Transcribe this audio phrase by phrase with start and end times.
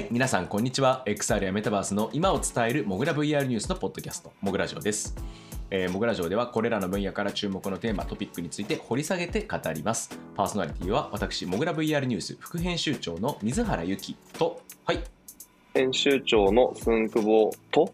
[0.00, 1.02] はい、皆さんこんにちは。
[1.04, 5.14] XR やメタバースの今を伝えるモグラ VR ニュースのポッドキャスト、モグラジオです。
[5.70, 10.18] えー、モグラジオではこれらの分野から注目のテーマ、トピックについて掘り下げて語ります。
[10.34, 15.04] パーソナリティは私、モグラ VR ニュース副編集長の水原由紀と、はい、
[15.74, 17.92] 編集長の寸久保と、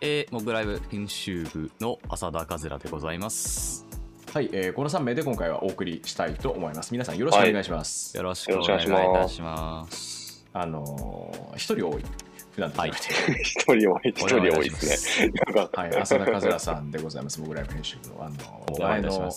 [0.00, 3.86] えー、モグライブ編集部の浅田和良でございます。
[4.34, 6.90] はい、えーこの3名で今回はお送りしたいと思います。
[6.90, 8.16] 皆さんよろしくお願いします。
[8.16, 10.15] よろしくお願いいたします。
[10.60, 12.02] あのー一人多い。
[12.52, 13.42] 普段と比べて。
[13.42, 15.32] 一人多い、一人多いですね。
[15.72, 17.40] はい、浅田和良さんでございます。
[17.40, 19.30] モグライブ編集部の、あのお願いいたし前の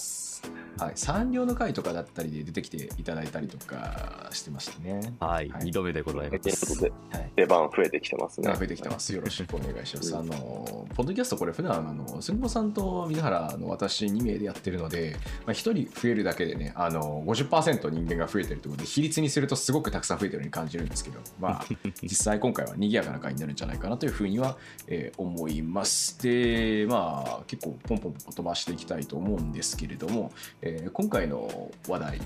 [0.77, 5.13] はい、産業の会とかだったりで出てきていただいたりとかしてましたね。
[5.19, 6.81] はい、はい二度目でございまということす。
[6.81, 7.31] で、はい。
[7.35, 8.53] 出番増えてきてますね。
[8.55, 9.13] 増えてきてます。
[9.13, 10.13] よろしくお願いします。
[10.13, 21.65] うんあの、ポッドキャストこれ普段、あの、杉本さんと水原の私2名でやってるので、まあ、1人増えるだけでね、あの、50%人間が増えてるということで、比率にするとすごくたくさん増えてるように感じるんですけど、まあ、
[22.01, 24.57] 実際今回は賑やかな回になるんじゃないかなというふうには、
[24.87, 26.21] えー思います。
[26.21, 32.19] で、まあ、結構ポンポンポン飛ばしていきたいと思うんですけれども、えー今回の話題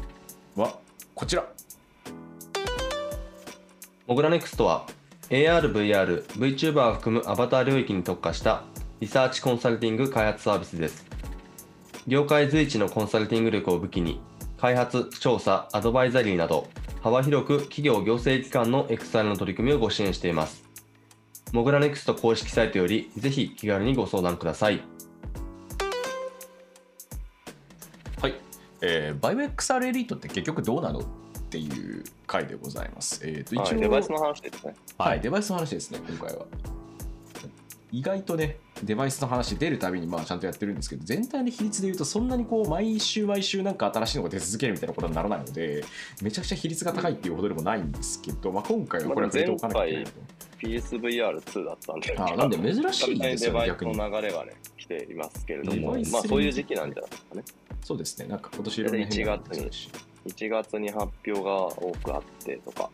[0.56, 0.80] は
[1.14, 1.45] こちら。
[4.08, 4.86] モグラネクストは
[5.30, 8.64] AR、VR、VTuber を含むアバター領域に特化した
[9.00, 11.06] リサーチコンサルティング開発サービスです。
[12.08, 14.20] 業界随一のコンサルティング力を武器に、
[14.58, 16.68] 開発、調査、アドバイザリーなど、
[17.02, 20.64] 幅広く企業行政機関の XR の取り組みをご支援しています。
[21.52, 24.81] モグラネクスト公式サイトより、ぜひ気軽にご相談ください。
[28.86, 31.03] えー、バイオ XR エリートって結局どうなのっ
[31.50, 33.22] ていう回でございます。
[33.23, 34.75] えー、と一応、はい、デバイスの話ですね。
[34.98, 36.45] はい、デバイスの話ですね、今回は。
[37.94, 45.86] 意外とね、デバイスの話出るたびにまあちゃんとやってるんですけど、全体の比率で言うと、そんなにこう毎週毎週なんか新しいのが出続けるみたいなことにならないので、
[46.24, 50.12] めちゃくちゃ比率が高いっていうほどでもないんですけど、まあ、今回はこれは触れておかなきゃいけないと。
[50.64, 53.96] PSVR2 だったんで、あなんで珍しいですよね、逆に。
[53.96, 57.44] の流れがね、来ていますけれどもまあそういう時期なんじゃないですかね。
[57.84, 59.90] そうですね、なんか今年いろんな変なのが出てたし
[60.26, 62.90] 1月に発表が多くあってとか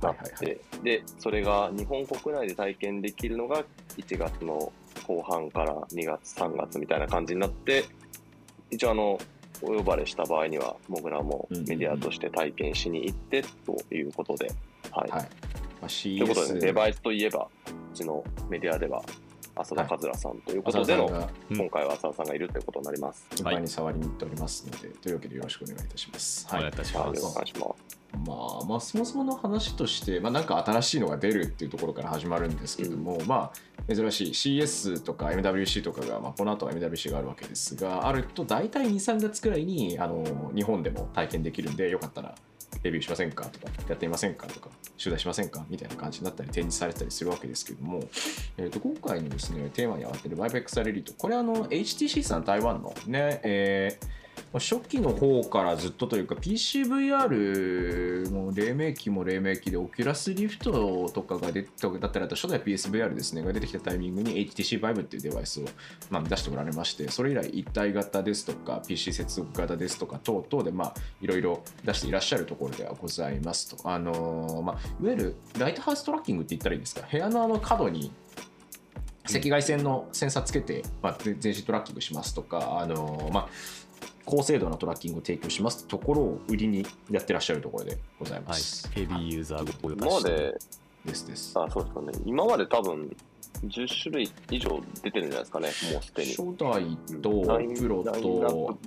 [0.00, 3.64] なって、でそれが日本国内で体験できるのが
[3.96, 4.72] 1月の
[5.06, 7.84] 後半から2月3月みたいな感じになって
[8.70, 9.18] 一応あの
[9.62, 14.50] お呼ばれした場合には僕らもメディアとして体験しに行ってということで、
[14.92, 15.22] はいはい。
[15.80, 17.48] まあ、ということで、ね、CS デバイスといえば
[17.92, 19.02] うちのメディアでは
[19.60, 23.26] 浅田和良さんということでの、浅田さんがうん今回は浅田さんがいるということになります。
[23.34, 26.46] 頻繁に触りに行っておりますので、というわけでよろしくお願いいたします。
[26.50, 27.34] お願いいたしはい、おます。
[27.34, 27.98] 願いします。
[28.26, 42.34] まあ、まあそもそもの話として、まあ、なんか新しいのが出るっていうところから始まるんですけども、まあ珍しい CS とか MWC とかが、まあ、この後は MWC があるわけですがあると大体23月くらいにあの日本でも体験できるんでよかったら
[42.82, 44.68] レビューしませんかとかやってみませんかとか
[44.98, 48.00] 取材しませんかみたいな感じになったり展示されたりするわけですけども、
[48.56, 51.12] えー、と今回のですねテーマに上がってる VIPEX アレリート。
[51.14, 54.18] これあの HTC さん台湾のね、えー
[54.54, 61.70] 初期の方からずっとというか PCVR の黎明期も黎明期でオキュラスリフトとかが出て
[62.00, 65.64] だったりあと初代 PSVR ですねが出てきたタイミングに HTC Vive っていうデバイスを、
[66.10, 73.88] まあ、出しておられましてそれ以来一体型ですとか PC 接続型ですとか等々でまあいろいろ出していらっしゃるところではございますと。
[73.88, 77.06] あのーまあいわゆるライトハウストラッキングって言ったらいいですか？
[77.10, 78.10] 部屋のあの角に
[79.24, 83.48] 赤外線のセンサーつけて、まあ、全身トラッキングしますとか、あのーまあ、
[84.28, 90.54] 高精度なトラッキングを提供しますところを売りにやってらっしゃるところでございまはいす。、ヘビーユーザーご用今まで
[91.06, 91.58] ですです。
[91.58, 92.12] あそうですかね。
[92.26, 93.16] 今まで多分、
[93.64, 96.32] 10種類以上出てるんじゃないですかね、もうすでに。
[96.32, 97.30] 初代と
[97.80, 98.78] プロと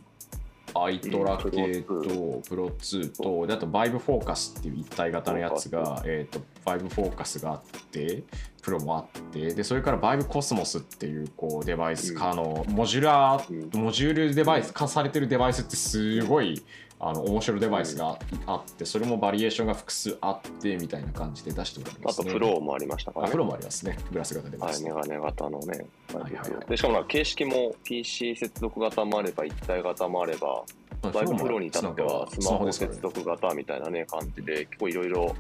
[0.74, 7.62] プアイトラ系プとプロ2とであとバイブフォーカスっていう一体型のやつが、えー、とバイブフォーカスがあっ
[7.92, 8.24] て
[8.62, 13.82] プロもあってでそれからバイブコスモスっていうこうデバイス化のモジュラーうん。
[13.84, 16.64] モジュールデバイス化されてるデバイスってすごい
[17.04, 23.30] あの面白いデバイスがあってそれもバリエーションが複数あってみたいな感じで出しておられます、ね、あと、プロもありましたからね。
[23.30, 23.98] あプロもありますね。
[24.12, 25.86] グラス型デバイはい、ス、メガネ型のね。
[26.14, 26.70] はいはいはい。
[26.70, 30.64] でしかも形式も PC 接続型もあれば、一体型もあれば、
[31.02, 35.36] まあバイブプロに至ってはスマホ接続型みたいなね、感じで、結構いろいろ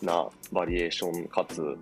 [0.00, 1.76] なバリエーションかつ、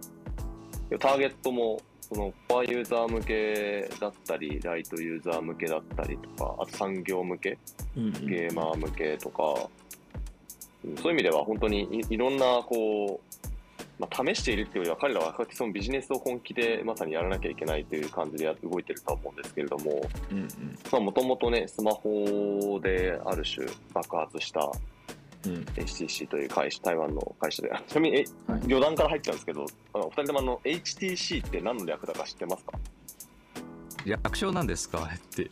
[0.99, 7.59] ターゲットも、そのコアユーザー向けだったり、ライトユーザー向けだったりとか、あと産業向け、
[7.97, 8.13] うんうん。
[8.27, 9.81] ゲーマー向けとか、うん
[10.83, 13.41] そういう意味では本当にいいろんなこう、
[13.99, 20.03] まあ、試しているっていうよりは彼らはそのビジネスを本気でまさにやらなきゃいけないという感じでや動いてるとは思うんですけれども
[21.01, 24.71] もともとねスマホである種爆発したうん
[25.43, 32.73] HTC という会社、台湾の会社で、ちなみに、えはい余談から入っちゃうんですけど、あのお二人ともあの HTC って何の略だか知ってますか？
[34.05, 35.05] 略称なんですか？
[35.05, 35.51] あれって。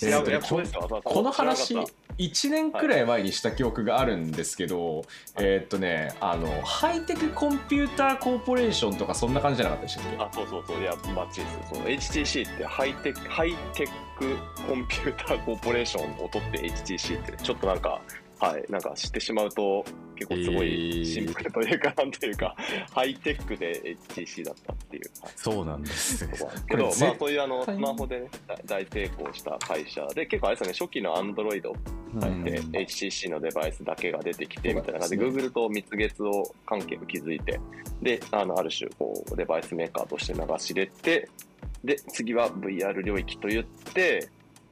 [0.00, 5.02] えーこの話知らなかっ1年くらい前にした記憶があるんですけど、
[5.40, 10.16] えーっとねあのハイテクコンピューターコーポレーションとかそんな感じじゃなかったでしたっけ？
[10.16, 11.68] たあ、そうそうそう、いや、バッチリです。
[11.74, 13.86] その HTC ってハイテク、ハイテ
[14.18, 14.36] ク
[14.68, 18.00] コンピューターコーポレーションを取って HTC って、ちょっとなんか、
[18.40, 22.54] はい、なんか知ってしまうと、結構すごえいーシンプルというか、なんというか、
[22.92, 25.10] ハイテクで HTC だったっていう。
[25.22, 25.32] はい。
[25.36, 26.32] そうなんですね。
[26.68, 28.28] けど、まあ、そういうあのスマホでね、
[28.64, 31.72] 大成功した会社で、結構あれですよね、初期の Android
[32.14, 32.44] うん。
[32.44, 37.60] で HCC のデバイスだけが出てきてみたいな感じで、Google と蜜月を関係を築いて、
[38.02, 41.28] で、あの、ある種、こう、デバイスメーカーとして流し入れて、
[41.84, 44.28] で、次は VR 領域と言って、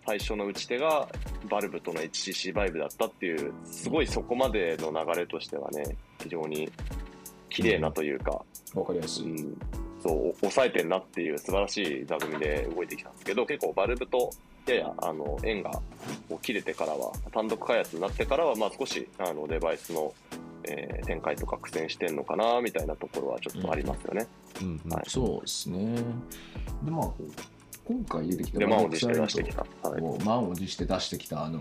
[0.07, 1.09] 最初の打ち手が
[1.51, 6.71] バルブとの HCC バイブだったっていう、すごいそこまでの流れとしてはね、非常に
[7.51, 8.41] 綺麗なというか、
[8.75, 9.57] わかりやすい、うん、
[10.01, 14.31] そう、抑えてんなっていう素晴らしい座組で動いてきたんですけど、結構バルブと
[14.67, 15.71] ややあの縁が
[16.43, 20.15] 切れてからは、単独開発になってからは、まあ少しあのデバイスの、
[20.65, 24.27] えー展開とか苦戦してんのかなみたいなところはちょっとありますよね。
[24.61, 24.81] うん。
[24.85, 24.93] うん。
[24.93, 25.05] はい。
[25.07, 25.95] そうですね。
[26.83, 27.11] でまあ
[27.89, 29.65] 今回出てきたで、満を持して出してきた。
[29.89, 30.01] はい。
[30.01, 31.61] を満を持して出してきたあの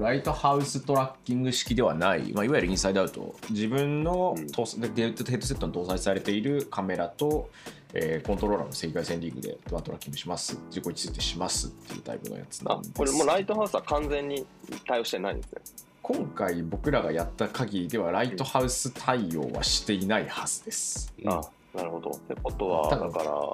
[0.00, 7.50] ライトハウストラッキング式ではない、まあ、いわゆるインサイドアウト自分のうんヘッドセットに搭載されているカメラと、
[7.92, 14.46] えーコントローラーの赤外線リングでドアトラッキングします自己位置設定しますっていうタイプのやつなんです、あこれもうライトハウスは完全に
[14.86, 15.60] 対応してないんですね。
[16.02, 21.40] 今回僕らがやった限りではライトハウス対応はしていないはずです、あ
[21.74, 22.10] なるほど。
[22.10, 23.52] ってことは、だから、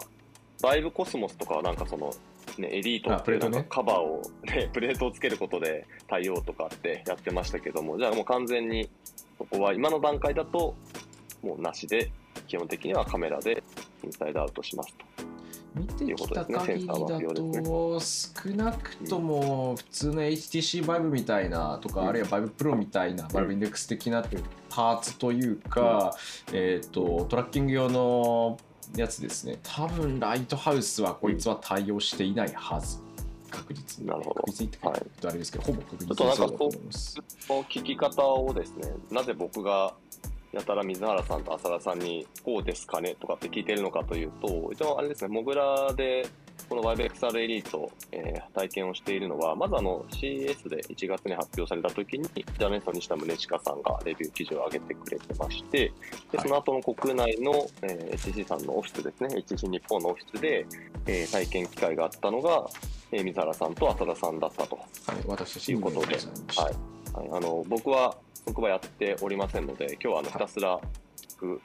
[0.62, 2.12] バイブコスモスとかはなんかその、
[2.58, 8.88] ね、エリートあっていうカバーを、ね、 プレートをつけることで対応とかってやってましたけども、じゃあもう完全に、
[9.38, 10.74] そこは今の段階だと、
[11.42, 12.10] もうなしで、
[12.46, 13.62] 基本的にはカメラで
[14.04, 15.30] インサイドアウトしますと。
[15.74, 22.08] 見てきた限りだと少なくとも普通の HTC バイブみたいなとか、うん。
[22.08, 24.24] あるいはバイブプロみたいな、バイブインデックス的な
[24.68, 26.16] パーツというか、
[26.52, 28.58] えー、とトラッキング用の
[28.96, 29.58] やつですね。
[29.62, 32.98] 多分ライトハウスはこいつは対応していないはず。
[33.50, 34.06] 確実に。
[34.06, 34.34] なるほど。
[34.42, 37.16] 確実にって言うとあれですけど、ほぼ確実にちょっとなんかそうだと思います。
[37.48, 39.94] この聞き方をですね、なぜ僕が
[40.52, 46.26] やたら水原さんと浅田さんにこうですかねとかって聞いてるのかというと、一応あれですね、モグラで
[46.68, 55.92] この YBXR エリート、えー体験をしているのは、まずあの CS で1月に発表された時に、ジャーナリストの西田宗近さんがレビュー記事を上げてくれてまして、
[56.32, 56.48] ではい。
[56.48, 60.66] その後の国内の、えー HTC さんのオフィスですね、HTC 日本のオフィスで、
[61.06, 62.68] えー体験機会があったのが、
[63.12, 64.76] えー水原さんと浅田さんだったと。
[64.76, 64.86] はい、
[65.26, 67.16] 私たちいうことではい。
[67.16, 68.16] はい、あの僕は
[68.46, 70.82] 僕はやっておりませんので、今日はあのひたすら聞
[71.40, 71.60] く、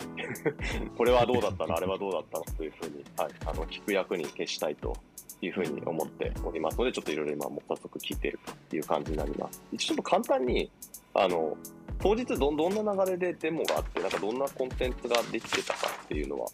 [0.97, 2.45] これはどうだったの、あれはどうだったの？
[2.45, 4.95] というふうに、はい、あの聞く役に徹したいと
[5.41, 8.39] いうふうに思っておりますので、ちょっといろいろ今、もう早速聞いている
[8.69, 9.61] という感じになります。
[9.73, 10.71] 一応ちょっと簡単に、
[11.13, 11.57] あの
[11.99, 16.47] 当日どんどんな流れでデモがあって、なんかどんなコンテンツができてたかっていうのは、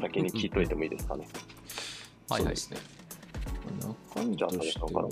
[0.00, 1.26] 先に聞いといてもいいですかね。
[2.28, 3.04] はいはいそうですね。
[4.14, 5.08] 中身としては、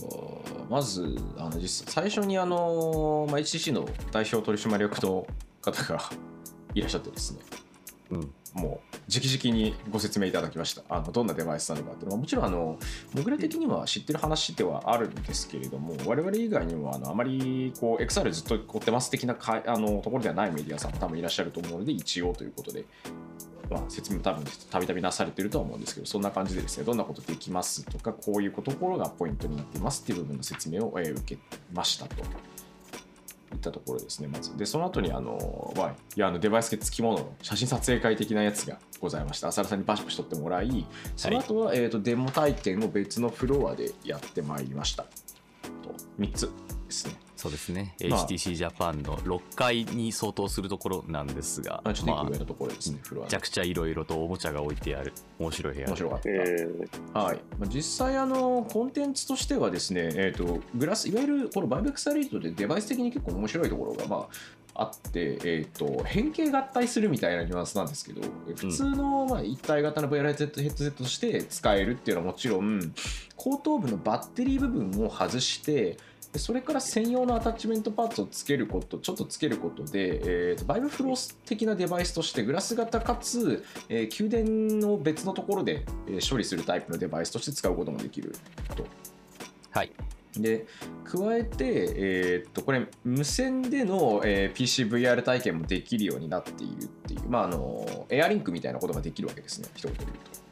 [0.69, 5.27] まず、あの実際最初にあの、まあ、HTC の代表取締役の
[5.61, 6.11] 方が
[6.75, 7.41] いらっしゃってですね、
[8.11, 10.83] うんもう直々にご説明いただきました。
[10.89, 12.79] あのどんなデバイスなのかっていうのは、もちろんあの、
[13.15, 22.85] モグラ的には知ってる話ではあるんですけれども、我々以外にもあのあまりこう XR ずっと追ってます的なかあのところではないメディアさんも多分いらっしゃると思うので、一応ということで、
[23.71, 31.41] まあ、説明も多分たびたびなされてるとは思うんですけど、そんな感じでですね、どんなことできますとか、こういうところがポイントになっていますっていう部分の説明を、えー受け
[31.73, 32.52] ましたと。
[33.53, 34.57] いったところですね、まず。
[34.57, 39.49] で、その後にあの、まあ、いやあのデバイス付き物の写真撮影会的なやつがございました。
[39.49, 45.05] 浅田さんにバシバシ撮ってもらい、その後は、えー、とデモ体験を別のフロアでやってまいりました。
[45.05, 45.11] と
[46.19, 46.51] 3つで
[46.91, 47.22] すね。
[47.43, 48.27] そうですね、まあ。
[48.29, 53.25] HTC ジャパンの6階に相当するところなんですが、あちょっと上のところですね、フロアの。
[53.25, 56.29] めちゃくちゃいろいろとおもちゃが置いてある面白い部屋面白かった。
[56.31, 64.29] えーはい、まあ実際あの、コンテンツとしてはですね、えー、とグラスいわゆるこの VIVE XR Elite でデバイス的に結構面白いところが、ま
[64.75, 68.21] あ、あって、えー、と変形合体するみたいなニュアンスなんですけど、
[68.55, 72.95] 普通の、まあ、一体型の VR ヘッドセットとして使えるっていうのはもちろん、
[73.37, 75.99] 後頭部のバッテリー部分を外して、
[76.33, 88.35] でそれから専用のアタッチメントパーツをつけること、ちょっとつけることで、えーとバイブフロー的なデバイスとしてグラス型かつ、えー給電を別のところで、えー処理するタイプのデバイスとして使うこともできる
[88.75, 88.87] と。
[89.71, 89.93] はい
[90.37, 90.67] で
[91.05, 100.43] 加えて、えー、っとこれ無線での、えー、PCVR 体験もできるようになっているっていう、まあ、あのエアリンクみたいなことができるわけですね一言で言うと。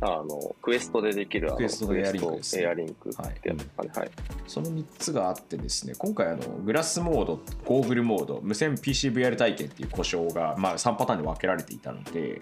[0.00, 4.10] あのクエストでできるクエストエアリンクです、ね、エアリンクってやつ、はい、はい、
[4.46, 12.38] その3つがあってですね今回あのグラスモードゴーグルモード無線 PCVR 体験っていう故障が、まあ、3パターンに分けられていたので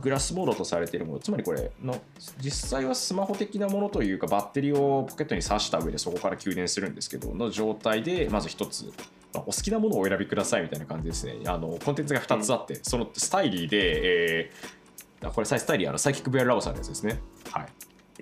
[0.00, 2.00] グラスモードとされているものつまりこれの
[2.38, 8.92] 実際はスマホ的なものというかバッテリーをポケットに挿した上でそこから給電するんですけどの状態でまず1つ
[9.34, 11.36] お好きなものをお選びくださいみたいな感じですね。
[11.46, 14.81] あのコンテンツが2つあって、うん、そのスタイリーで、えー
[15.30, 17.20] これサイスタイリーあのサイキック VR ラボさんのやつですね。
[17.50, 17.66] はい、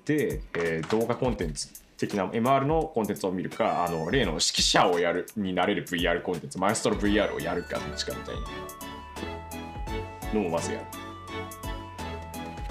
[0.05, 8.35] で、えー、動画コンテンツ的な MR のコンテンツを見るかあの例の指揮者をやるになれる VR コンテンツマエストロ VR をやるかどっちかみたい
[10.33, 10.85] なのをまずやる。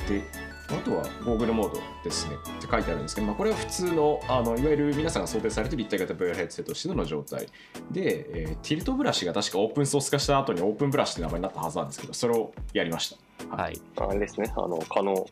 [0.08, 7.46] であとは Google モードですねって書いてあるんですけど、まあ、これは普通のあのいわゆる皆さんが想定されている立体型 VR ヘッドセットとしての状態
[7.90, 13.29] で、えー、ティルトブラシが確かオープンソース化した後にオープンブラシって名前になったはずなんですけどそれをやりました。
[13.48, 14.52] はい、あれですね。
[14.56, 15.26] あの加納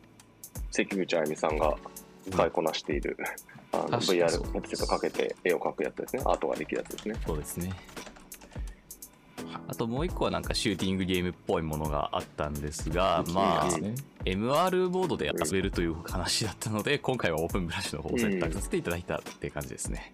[0.71, 1.75] 関口あゆみさんが
[2.29, 3.17] 使いこなしている、
[3.73, 6.23] うん、あの VR ヘッドセットかけて絵を描くやつですね。
[6.25, 7.15] アートができるやつですね。
[7.25, 7.71] そうですね。
[9.67, 13.69] あともう一個はなんかシューティングゲームっぽいものがあったんですが、まあ、
[14.25, 20.13] MR ボードで遊べるという話だったので、今回はオープンブラシの方を選択させていただいたっていう感じですね。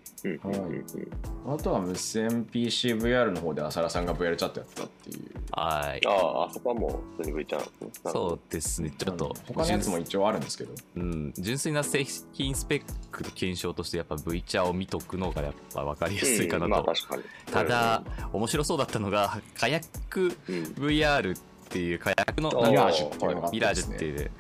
[1.48, 5.32] あとは無線 PCVR の方で浅田さんが VR チャットやったっていう。
[5.52, 6.08] はい。
[6.08, 9.36] ああ、あそこはもう普通に V チャンそうですね、ちょっと。
[9.48, 10.74] 他のやつも一応あるんですけど。
[10.96, 16.70] うん、純粋な製品スペックと検証としてやっぱ V チャを見とくのがやっぱ分かりやすいかなと。
[16.70, 17.24] まあ確かに。
[17.52, 24.32] ただ、面白そうだったのが、カヤック VR っていう火薬のミラージュっていうのがミラージュっていう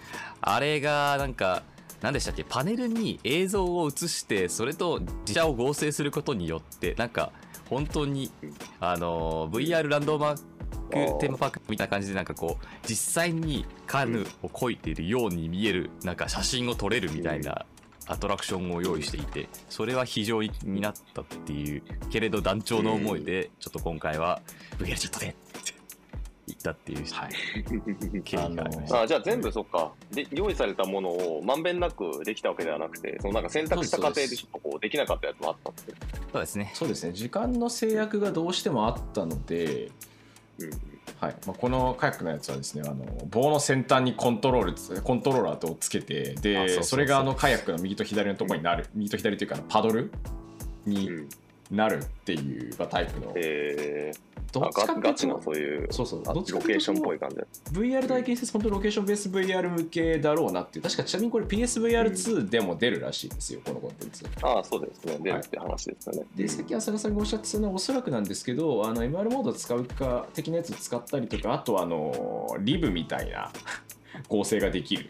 [0.41, 1.63] あれがなんか
[2.01, 2.43] 何でしたっけ？
[2.43, 7.31] パネルに映像を映してそれと自社を合成することによってなんか
[7.69, 8.31] 本当に
[8.79, 10.41] あの VR ランドマーク
[11.19, 17.65] テーマパークみたいな感じでなんかこう実際にカヌーをこいているように見えるなんか写真を撮れるみたいな
[18.07, 24.43] アトラクションを用意していてそれは非常になったっていうけれど団長の思いでちょっと今回は
[24.77, 25.35] VR ちょっとで
[26.47, 29.01] 行ったっていう、はい、経緯がありました。
[29.01, 29.91] あじゃあ全部そっか。
[30.11, 35.87] で、用意されたものをまんべんなくできたわけではなくて、そのなんか選択した過程でちょっとこうできなかったやつもあったんです
[36.31, 36.71] そうですね。
[36.73, 37.13] そうですね。
[37.13, 39.91] 時間の制約がどうしてもあったので、
[40.59, 40.69] うん
[41.19, 41.35] はい。
[41.47, 50.11] まあ、このカヤックのやつはですねあの棒の先端にコントロールコントローラーをつけてでそれがあのカヤックの右と左のところになる、右と左というかパドル
[50.85, 51.09] に
[51.71, 57.37] なるっていう、まあ、タイプの、えー、どっちかガチのそういうそうそうどっちかロケーションっぽい感じ。
[57.71, 60.83] VR 体験施設本当ロケーションベース VR 向けだろうなっていう。
[60.83, 64.25] 確かちなみにこれ PSVR2 でも出るらしいですよ、うん、このコンテンツ。
[64.41, 65.17] ああそうですね。
[65.21, 73.51] 出るって話ですよね、はい、でさっき浅田さんがおっしゃってたのはおそらくなんですけどあの MR モード使うか的なやつ使ったりとかあとあのリブみたいな
[74.29, 75.09] 合成ができる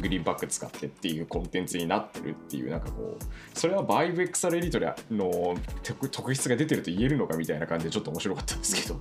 [0.00, 9.00] グリーンバック使ってっていうコンテンツになってるっていうなんかこうそれはバイブ XR エリートの特質が出てると言えるのかみたいな感じでちょっと面白かったんですけど。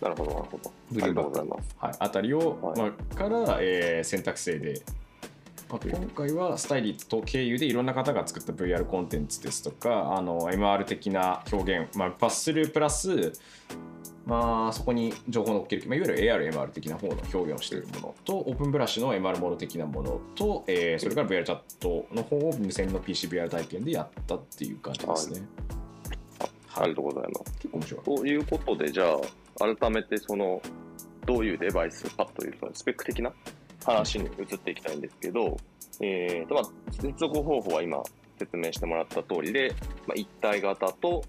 [0.00, 0.72] なるほどなるほど。
[0.92, 1.38] グリーンバック
[1.78, 4.82] はい、あたりを、はい、まあ、から、えー、選択制で
[5.70, 13.32] まあ、今回はスタイリット経由でいろんな方が作った VR コンテンツですとかあの MR 的な表現、まあ、パススループラス
[14.28, 25.40] まあ、そこに情報を乗っける、まあ、いわゆる AR、MR 的な方の表現をしているものと、オープンブラシの MR モード的なものと、えー、それから VR チャットの方を無線の PCVR 体験でやったっていう感じですね。
[26.68, 27.52] はい、ありがとうございます。
[27.58, 28.04] 結構面白い。
[28.04, 30.60] ということで、じゃあ、改めてその、
[31.24, 33.32] どういうデバイスかというスペック的な
[33.88, 35.56] 話に移っていきたいんですけど、
[36.00, 38.02] えーとまあ、接続方法は今
[38.38, 39.74] 説明してもらった通りで、
[40.06, 41.24] まあ、一体型と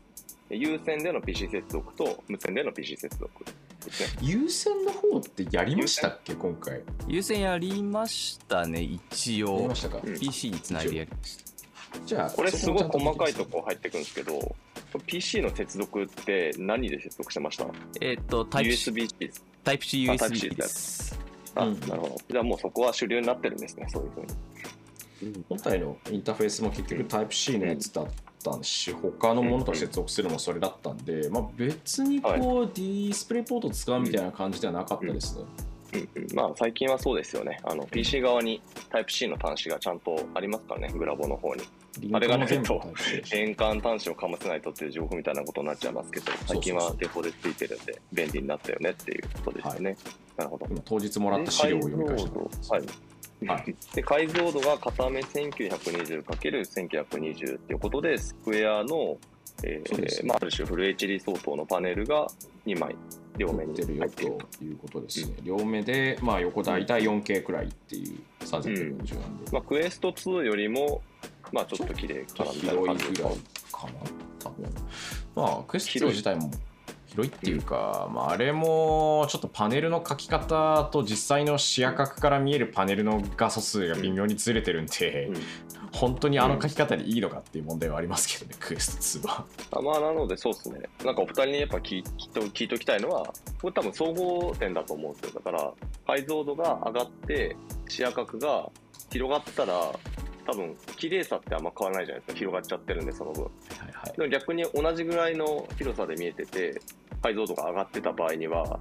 [0.49, 3.29] 有線での PC 接続と無線での PC 接続
[3.85, 4.19] ですね。
[4.21, 6.33] 有線の方ってやりましたっけ？
[6.35, 6.81] 今回。
[7.07, 9.55] 有線やりましたね、一応。
[9.55, 11.43] やりましたか ?PC につないでやりました。
[12.05, 14.55] じゃあ、これすごい細かいとこ入ってくるんですけど、
[15.05, 17.65] PC の接続って何で接続してました？
[18.01, 19.43] えっ、と、タイプ USB-C です。
[19.63, 21.18] タイプ C USB です。
[21.55, 22.17] あ、なるほど。
[22.29, 24.27] じゃあもうそこは主流になってるんですね、そういうふうに。
[25.49, 28.07] 本体のインターフェースも結局タイプ C のやつだっ
[28.41, 32.41] たし他のものと接続するのもそれだったんで、まあ、別にこう、はい、
[32.73, 35.43] ディスプレイポート使うみたいな感じではなかったですね。
[35.91, 37.59] うんうん、まあ最近はそうですよね。
[37.63, 41.63] あの PC 側に Type-C の端子がちゃんとありますからね、グラボの方に。
[42.13, 42.83] あれがないと
[43.25, 49.89] 変換端子をかませないとっていう情報みたいなことになっちゃいますけど、最近はデフォでついてるんで便利になったよねっていうことですよね。
[49.89, 49.97] はい、
[50.37, 50.67] なるほど。
[50.85, 52.39] 当日もらった資料を読み返して
[52.71, 52.83] はい。
[53.47, 59.17] はい、で解像度が片目 1920×1920 っていうことで、スクエアの、
[59.63, 62.27] えーまあ、ある種フル HD 相当のパネルが
[62.65, 62.97] 2枚
[63.37, 65.33] 両目に入ってるということですね。
[65.39, 69.45] うん、両目で、まあ、横大体 4K くらいっていう3040なんで。
[69.45, 71.01] うん、まあ、クエスト2よりも、
[71.51, 73.33] まあ、ちょっと綺麗かなみたいな感じぐらい
[73.71, 73.93] かな、
[74.39, 74.73] 多分。
[75.35, 76.51] まあ、クエスト2自体も
[77.07, 85.35] 広いっていうか、うん、まあ、あれもちょっとパネルの書き方と実際の視野角から見えるパネルの画素数が微妙にずれてるんで、うん、
[85.91, 89.45] 本当にあの書き方でいいのかっていう問題はありますけどね、 クエスト2は。
[89.71, 95.41] あまあ、なのでそうですね、なんかお二人にやっぱ聞い聞いておきたいのは、これ多分総合点だと思うんですよ。
[95.43, 95.73] だから、
[96.05, 97.55] 解像度が上がって、
[97.87, 98.69] 視野角が
[99.11, 99.91] 広がったら、
[100.49, 102.39] 多分綺麗さってあんま変わらないじゃないですか。
[102.39, 103.51] 広がっちゃってるんでその分、はい
[103.93, 106.81] はい、でも逆に同じぐらいの広さで見えてて
[107.21, 108.79] 解像度が上がってた場合には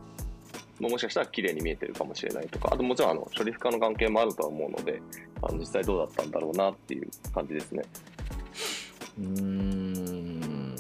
[0.81, 5.03] もしかしたら綺麗に見えてるかもしれないとかあともちろんあの処理負荷の関係もあるとは思うので
[5.43, 7.83] あの実際どうだったんだろうなっていう感じですね。
[9.19, 10.77] うん。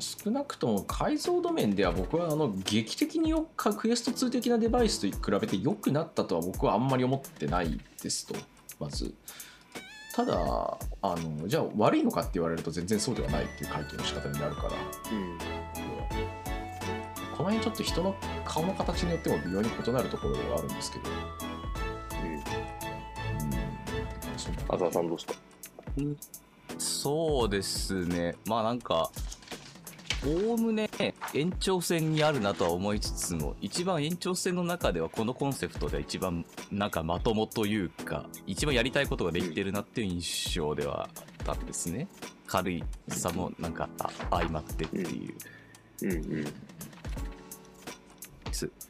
[0.00, 8.36] 少なくとも解像度面では僕はあの劇的によくクエスト2的なデバイスと比べて良くなったとは僕はあんまり思ってないですと。
[8.78, 9.12] まず。
[10.14, 10.34] ただ
[11.02, 14.72] あのじゃあ悪いのかって言われると全然そうではないっていう回答の仕方になるから、う
[15.14, 15.38] ん、
[17.36, 22.28] この辺ちょっと人の顔の形によっても微妙に異なるところがあるんですけど、うん。
[22.32, 22.42] うん、
[24.74, 25.34] 浅田さんどうですか、
[25.98, 26.16] うん、
[26.78, 28.34] そうですね。
[28.46, 29.10] まあなんか
[30.26, 30.88] おおむね
[31.32, 41.08] 延長線にあるなとは思いつつも一番延長線の中ではこのコンセプトで一番なんかまともというか一番やりたいことができてるなっていう印象ではあ
[41.42, 42.08] ったんですね
[42.46, 43.88] 軽いさもなんか
[44.30, 45.34] 相まってっていう。
[46.02, 46.44] うんうん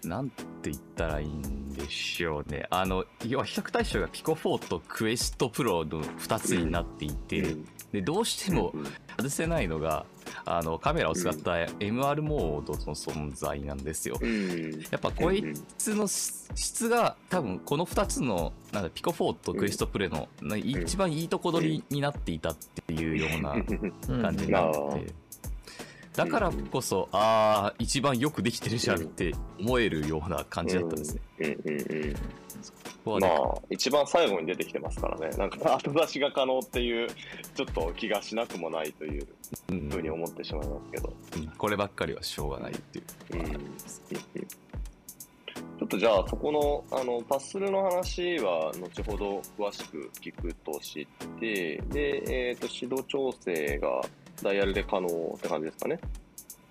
[0.05, 2.67] なんて言ったらいいんでしょうね。
[2.71, 8.73] あの、要は比較対象がピコ4とクエストプロの2つになっていて、うん、で、どうしても
[9.17, 10.07] 外せないのが、
[10.51, 14.19] あのカメラを使った MR モードの存在なんですよ。
[14.91, 15.45] やっぱこい
[15.77, 22.57] つの質が多分この2つのなんだピコ4とクエストプレの一番いいとこ取りになっていたっ
[22.87, 25.15] ていうような感じになって。
[26.19, 31.23] だからこそ、ああ、一番よくできてるじゃんって思えるような感じだったんですね。
[33.21, 37.09] まあ、一番最後に出てきてますからね、なんか 後出しが可能っていう、
[37.55, 39.27] ちょっと気がしなくもないという
[39.91, 41.13] ふうに思ってしまいますけど。
[41.37, 43.05] うん、こればっかりはしょうがないっていう。
[43.35, 46.53] うん、ちょっとじゃあ、そこ
[46.91, 51.07] のあのパッスルの話は後ほど詳しく聞くとし
[51.41, 54.03] て、で、えっ、ー、と、指導調整が
[54.43, 55.99] ダイヤルで可能って感じですかね。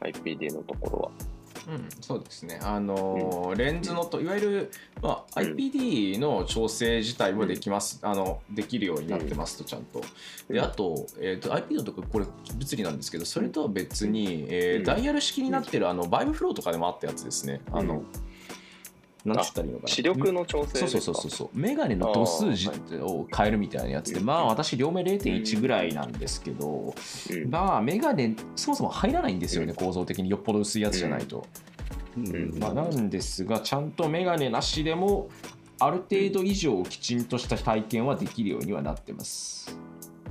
[0.01, 1.36] IPD のところは。
[1.67, 2.59] うん、そうですね。
[2.63, 10.01] あの、うん、レンズのといわゆる、まあ、IPD の調整自体もできます、うん、あのできるようになってますとちゃんと。
[10.49, 12.25] であと,、えーと、IPD のとここれ
[12.55, 17.59] 物理なんですけどそれとは別に、えー、ダイヤル式になってるあのバイブフローとかでもあったやつですね。
[17.73, 18.01] あの、
[19.27, 19.89] なんつったらいいのかな。
[19.89, 21.49] 視力の調整そうそうそうそう。
[21.53, 22.45] メガネの度数
[23.01, 26.93] を変えるみたいなやつでまあ私両目0.1ぐらいなんですけど、
[27.49, 30.29] まあメガネそもそも入らないんですよね、構造的に。
[30.29, 31.45] よっぽど薄いやつじゃないと、
[32.17, 32.57] うん。
[32.59, 35.29] まあ、なんですがちゃんとメガネなしでも
[35.79, 39.77] ある程度以上きちんとした体験はできるようにはなってます。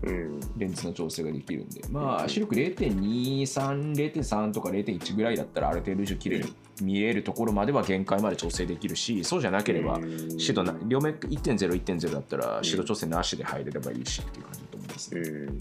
[0.03, 9.99] うん、レンズの調整ができるんで、まあ、視力0.23、0.3とか0.1ぐらいだったら、ある程度以上綺麗に見えるところまでは限界まで調整できるし、そうじゃなければ、
[10.39, 15.21] シド両目1.0、1.0だったら、シド調整なしで入れればいいしっていう感じだと思いますね。
[15.21, 15.59] うん。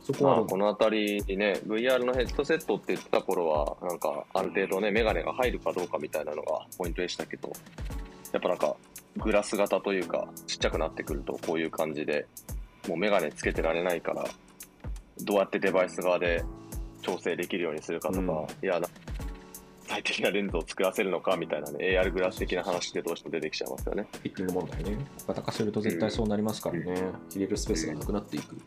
[0.00, 7.52] そこはこの辺りね、VR のヘッドセットって言ってた頃は、なんかある程度ね、メガネが入るかどうかみたいなのがポイントでしたけど、
[8.32, 8.76] やっぱなんか
[9.16, 12.26] グラス型というか、ちっちゃくなってくるとこういう感じで、
[12.88, 14.24] もうメガネつけてられないから、
[15.22, 16.44] どうやってデバイス側で
[17.02, 18.80] 調整できるようにするかとか、うん、いや、
[19.88, 24.06] 最適なレンズを作らせるのかみたいなね、AR グラス的な話ってどうしても出てきちゃいますよね。
[24.12, 24.98] フィッティング問題ね。
[25.26, 26.84] 型化すると絶対そうなりますからね。
[26.86, 28.52] うん、入れるスペースがなくなっていく。
[28.52, 28.62] うん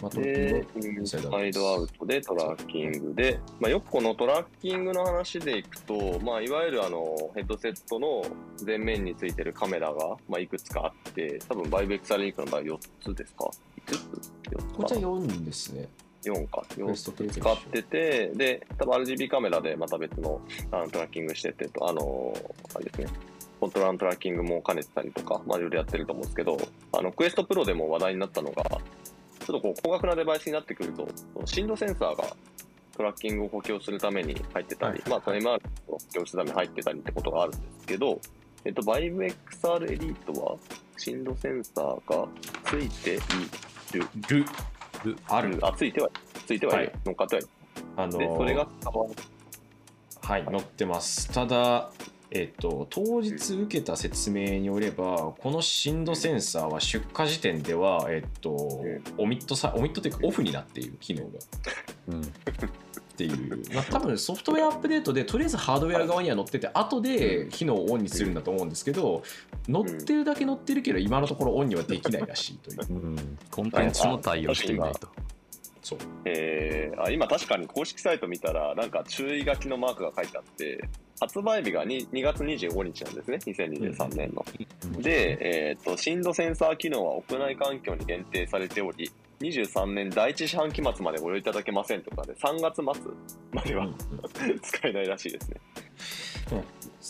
[0.00, 0.64] まあ、で、
[1.04, 8.22] サイドアウトでトラッキングで、まあ、よくこのトラッキングの話でいくと、まあ、いわゆるあのヘッドセットの
[8.64, 13.50] 前面についてるカメラが、まあ、いくつかあって、多分バイブエクサリンクの場合4つですか
[13.86, 13.94] ?5 つ
[14.50, 15.88] ?4 つこちら4ですね。
[16.24, 16.64] 4か。
[16.76, 20.40] 4つ使ってて、で、多分 RGB カメラでまた別の
[20.72, 22.34] あのトラッキングしててと、あの、
[22.74, 23.06] あれですね。
[23.58, 26.58] コントローラートラッキングも兼ねてたりとか、まあ、いろいろやってると思うんですけど、
[26.92, 28.62] あの、クエストプロでも話題になったのが、
[29.46, 31.08] ちょっとこう高額なデバイスになってくると、
[31.44, 32.24] 振動センサーが
[32.96, 38.20] トラッキングを補強するために入ってたり、はい、まあ、タイマーを補強するために入ってたりってことがあるんですけど、
[38.64, 40.56] えっと、バイブ XR エリートは、
[40.96, 42.26] 振動センサーが
[42.64, 43.18] ついてい
[43.92, 44.08] る。
[44.28, 44.44] る
[45.04, 46.20] るあるあ、ついてはいる。
[46.46, 46.82] ついてはいる。
[46.86, 47.50] はい乗っかってはいる。
[47.98, 48.66] あので、それが
[50.22, 51.92] はい載ってますただ
[52.36, 58.50] えっと、当日受けた説明によればこの振動センサーは出荷時点では、えっと、
[59.16, 61.30] オミットさオミットというかオフになっている機能が。
[62.08, 62.22] うん。
[62.22, 69.22] っていう、まあ、多分ソフトウェアアップデートでとりあえずハードウェア側には載ってて後で機能をオンにするんだと思うんですけど
[69.72, 72.78] 載ってるだけ載ってるけど今のところオンにはできないらしいという。
[72.90, 73.38] うん。
[73.50, 75.08] コンテンツも対応していないと
[75.86, 75.98] そう。
[76.24, 80.82] えー、あ今確かに公式サイト見たら、なんか注意書きのマークが書いてあって、
[81.20, 84.44] 発売日が 2, 2月25日なんですね、2023年の。
[85.00, 92.84] で、えっ、と、振動センサー機能は屋内環境に限定されており、23年第一四半期末までご用意いただけませんとかで、3月末
[93.52, 93.92] まではうん。
[93.92, 93.94] う
[94.54, 95.60] ん使えないらしいですね。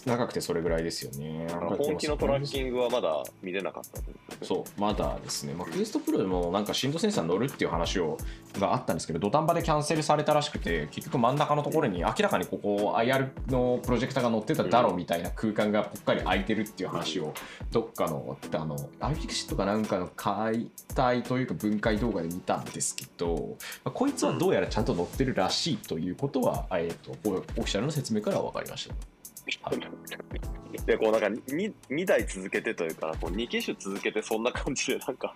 [0.04, 1.46] 長くてそれぐらいですよね。
[1.78, 4.06] 本気のトラッキングはまだ見れなかったね
[4.42, 4.80] そう。
[4.80, 8.18] まだですね、まあ、クエストプロでもなんか振動センサー乗るっていう話を
[8.58, 17.34] があったんですけど土壇場でキャンセルされたらしくて結局真ん中のところに明らかにここ IR のプロジェクターが乗ってただろうみたいな空間がぽっかり空いてるっていう話を
[17.70, 29.15] どっかのあのアイフィクシットかなんかの解体というか分解動画で見たんですけど、まあこいつはどうやらちゃんと乗ってるらしいということは、えー、とオフィシャルの説明からは分かりました。
[29.46, 35.34] いで、こうなんか 2, 2台続けてというか、こう2機種続けてそんな感じでなんか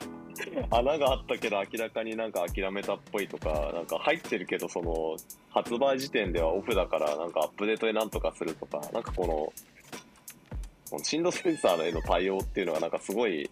[0.70, 5.16] 穴があったけど明らかになんか諦めたっぽいとか、なんか入ってるけどその
[5.50, 9.28] 発売時点ではオフだからなんかアップデートでなんとかするとか、なんかこの、
[10.90, 13.48] この振動センサーへの対応っていうのがなんかすごい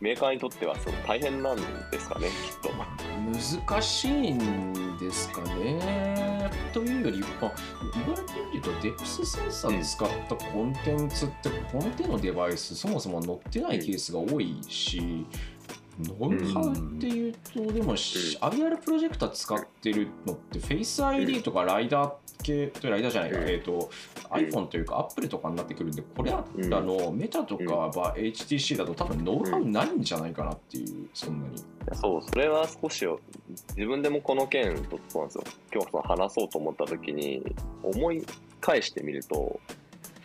[0.00, 1.62] メーカーにとってはすごい大変なんで
[1.98, 3.09] すかね、きっと。
[3.26, 6.50] 難しいんですかね。
[6.72, 7.52] というより、まあ、
[7.94, 15.26] 言われてみるとデプスセンサーで使ったコンテンツってこの手のデバイスそもそも載ってないケースが多いし
[16.02, 23.90] ノウハウっていうと、でも、IR プロジェクター使ってるのって Face ID とかライダー系ライダーじゃないか、えっ、と
[24.30, 31.56] iPhone というか Apple とかになってくるんでこれらのメタとか、まあ HTC だと多分ノウハウないんじゃないかなっていうそんなに。
[31.94, 33.06] そう、それは少し
[33.76, 35.44] 自分でもこの件とそうなんですよ。
[35.72, 37.42] 今日話そうと思った時に
[37.82, 38.24] 思い
[38.60, 39.60] 返してみると、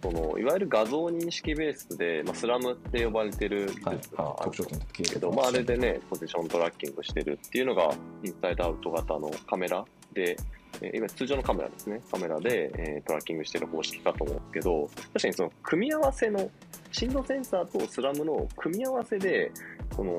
[0.06, 4.52] そのいわゆる画像認識ベースで、まあ、スラムって呼ばれてる技はい術がある
[4.94, 7.92] けけど、まあ、あれでね、ポジショントラッキングしてるっていうのが、
[8.24, 9.84] インサイドアウト型のカメラ。
[10.14, 10.38] で、
[10.82, 16.52] えー今通常のカメラですね、カメラで、えートラッキングしてる方式かと思うんですけど、確かにその組み合わせの、
[16.92, 19.52] 振動センサーとスラムの組み合わせで、
[19.96, 20.14] その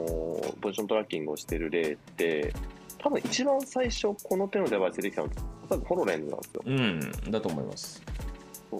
[0.60, 2.52] ポジショントラッキングをしてる例って、
[2.98, 5.36] 多分一番最初この手のデバイスでできたのって、
[5.68, 6.62] 多分ホロレンズなんですよ。
[6.66, 8.02] うん、だと思います。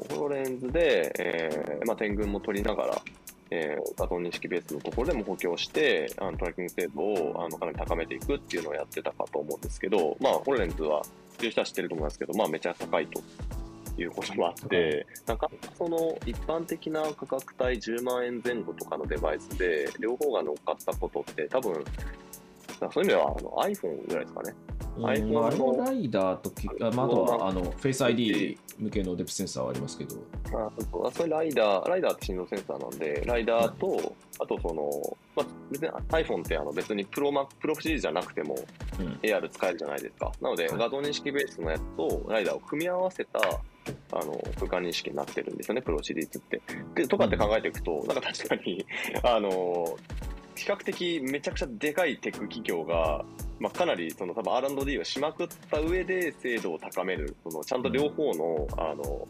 [0.08, 3.02] そうホロレンズで、えーまあ、点群も取りながら、
[3.50, 13.22] えー画像認識ベースのところでも補強して、あのトラッキング精度をあのかなり高めていくっていうのをやってたかと思うんですけど、まあ、ホロレンズは、知ってる人は知ってると思いますけど、まあ、めちゃ高いと
[13.98, 24.54] いうこともあって、なかなかその一般的な価格帯10万円前後とかのデバイスで、両方が乗っかったことって、多分そういう意味ではあの iPhone ぐらいですかね。
[24.98, 38.56] iPhone まあ、あれのもライダーとき、あまあ、あとはあの Face ID 向けのデプスセンサーはありますけど、あそうそれライダー、ライダーって振動センサーなんで、ライダーと、あとその、まあ、別に iPhone ってあの別にプロマプロシリーズじゃなくても
[39.00, 39.06] うん。
[39.22, 40.32] AR 使えるじゃないですか。
[40.40, 40.78] なので、はい。
[40.78, 46.60] 画像認識ベースのやつとライダーを組み合わせた、あの、空間認識になってるんですよね、プロシリーズって。
[46.94, 48.86] で、とかって考えていくと、なんか確かに、
[49.22, 49.96] あの、
[50.56, 53.24] 比較的めちゃくちゃでかいテック企業が、
[53.60, 59.28] まあ、かなりその多分 R&D をしまくった上で精度を高める、そのちゃんと両方の、あの、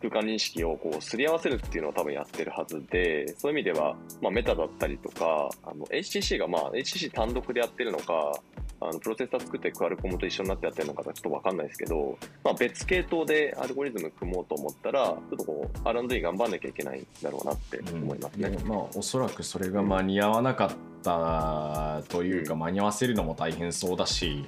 [0.00, 8.32] 空間認識をこうすり合わせるっていうのを多分やってるはずで、そういう意味では、まあ、メタだったりとか、あの HTC がまあ HTC 単独でやってるのか、
[8.80, 18.50] あのプロセッサー作ってクアルコムと一緒になってやってるのかちょっとわかんないですけど、まあ、別系統でアルゴリズム組もうと思ったら、ちょっとこう R&D 頑張んなきゃいけないんだろうなって思いますね。
[18.50, 20.70] でまあ、おそらくそれが間に合わなかっ
[21.02, 24.44] たというか、うん間に合わせるのも大変そうだし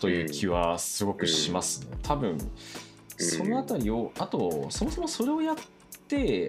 [0.00, 1.96] という気はすごくしますね。
[2.02, 2.38] 多分
[3.16, 5.62] そのあたりを、あとそもそもそれをやって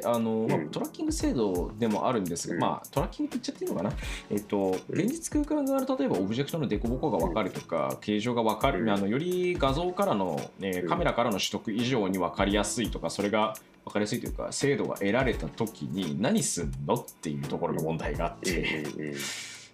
[0.05, 0.69] あの、まあうん。
[0.69, 2.61] トラッキング制度でもあるんですが、うん。
[2.61, 3.91] まあ、トラッキングって言っちゃっていいのかな、
[4.29, 8.89] えっと、現実空間側の例えばオブジェクトの凸凹が分かるとか、形状が分かる、うん。
[8.89, 19.15] あのより画像からの、ね、カメラからの取得以上に分かりやすいとかそれが分かりやすいというか精度が得られた時に何すんのっていうところが問題があっうんて、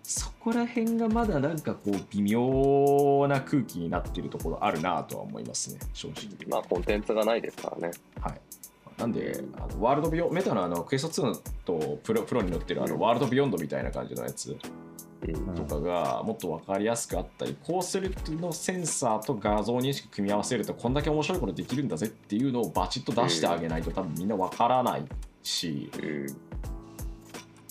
[0.04, 6.48] そこら辺がまだなんかこう微妙な空気になっているところあるなとは思いますね正直。
[6.48, 7.94] まあコンテンツがないですからね。
[8.22, 8.40] はい
[8.98, 14.56] なんであのワールドビヨメタのあのクエスト2とプロプロに載ってるあのワールドビヨンドみたいな感じのやつ
[15.56, 25.06] とかがもっと分かりやすくあったりこうするのセンサーと画像認識組み合わせるとこんだけ面白いことできるんだぜっていうのをバチッと出してあげないと多分みんな分からない
[25.44, 25.92] し、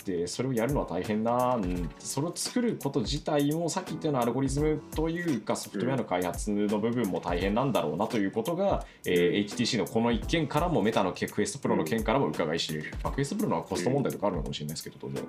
[0.04, 15.22] でそれをやるのは大変なんそれを作ること自体もさっき言ったようなアルゴリズムというかソフトウェアの開発の部分も大変なんだろうなということが、えー HTC のこの一件からもメタのクエストプロの件からも伺い知れる、まあ、クエストプロのはコスト問題とかあるのかもしれないですけど当然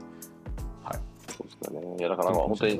[0.84, 1.00] はい。
[1.28, 1.96] そうですかね。
[2.00, 2.80] いや、だから本当に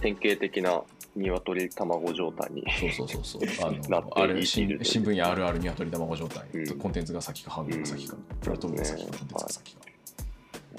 [0.00, 0.82] 典型的な
[1.16, 2.64] 鶏卵状態に。
[2.94, 3.68] そうそうそうそう。
[3.68, 6.78] あなってのあれい新聞やあるある鶏卵状態、うん。
[6.78, 9.10] コンテンツが先かハードウェアが先か、プラットフォームが先か、ね。
[9.10, 9.89] コンテンツが先か。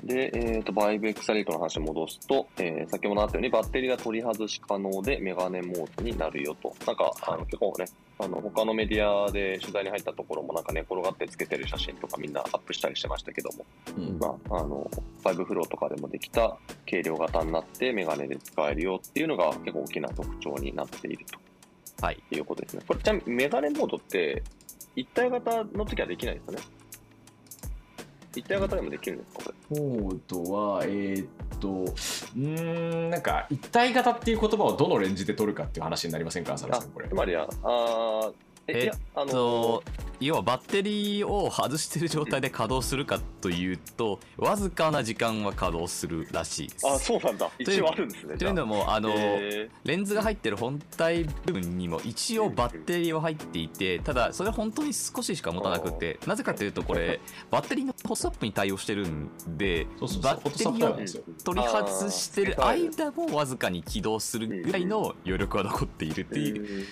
[0.04, 6.74] で、えー、とバイブエクサリートの話を戻すと、えー先ほどあったようにバッテリーが取り外し可能でメガネモードになるよと。
[6.86, 7.86] なんか、あの結構ね、
[8.20, 13.66] あの他のメディアで取材に入ったところもなんか寝転がってつけてる写真とかみんなアップしたりしてましたけども、
[13.98, 14.90] うんまあ、あの、
[15.24, 16.58] 5フローとかでもできた
[16.90, 21.26] 軽量型になってメガネで使えるよっていうのが結構大きな特徴になっている
[22.02, 22.24] はい。
[22.30, 22.84] ということですね。
[22.88, 24.44] これちなみにメガネモードって
[24.96, 26.60] 一体型の時はできないですよね。
[28.36, 29.44] 一体型でもできるんですか？
[29.46, 29.80] これ。
[29.80, 31.28] モードは、えーっ
[31.60, 37.14] と、うーん、なんか、一体型っていう言葉をどのレンジで取るかっていう話になりませんか、浅田さん、これつ。
[37.16, 38.34] まりは、あー
[38.68, 39.84] え、えいや、あのと
[40.22, 46.88] 要はバッテリーを外してる状態で稼働するかというとわずかな時間は稼働するらしいです。
[46.88, 47.50] あ、そうなんだ。
[47.58, 48.38] という一応あるんですね。
[48.38, 66.86] というのもあの、えレンズが入ってる本体部分にも一応バッテリーは入っていてただそれは本当に少ししか持たなくてなぜかというとこれバッテリーのホストアップに対応してるんでそうそうそうバッテリーを取り外してる間もわずかに起動するぐらいの余力は残っているっていう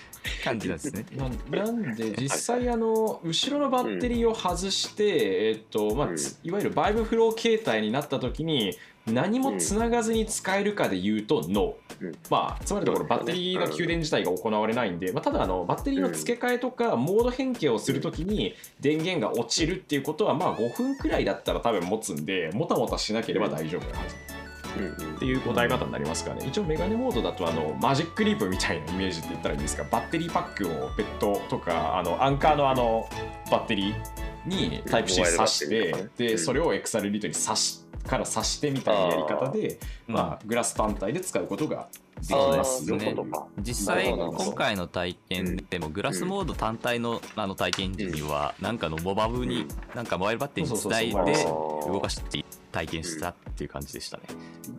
[0.44, 1.06] 感じなんですね。
[1.16, 1.28] な
[1.64, 12.12] なんで実際あの後ろのバッテリーを外して、えっとまあ、ついわゆるバイブフロー形態になった時に何もつながずに使えるかで言うと NO、うん。
[12.30, 24.29] まあ、つまりのところバッテリーの給電自体が行われないんで、まあ、ただあのバッテリーの付け替えとかモード変形をするときに電源が落ちるっていうことはまあ5分くらいだったら多分持つんでもたもたしなければ大丈夫なはず
[24.70, 26.46] っていう答え方になりますかね。
[26.46, 29.84] 一応メガネモードだとあのマジックリープみたいなイメージって言ったらいいんですか。
[29.90, 33.08] バッテリーパックをベッドとかあのアンカーのあの
[33.50, 39.78] バッテリーにタイプ C 挿してでうんそれをエクサルリートに挿しから挿してみたいなやり方で
[40.08, 40.14] うん。
[40.14, 41.88] まあグラス単体で使うことが
[42.20, 43.46] できますよそういうことか。
[43.60, 54.24] 実際今回の体験でもグラスモード単体のあの体験時にはなんかのモバブになんかモバイルバッテリーにつないで動かして体験したっていう感じでしたね。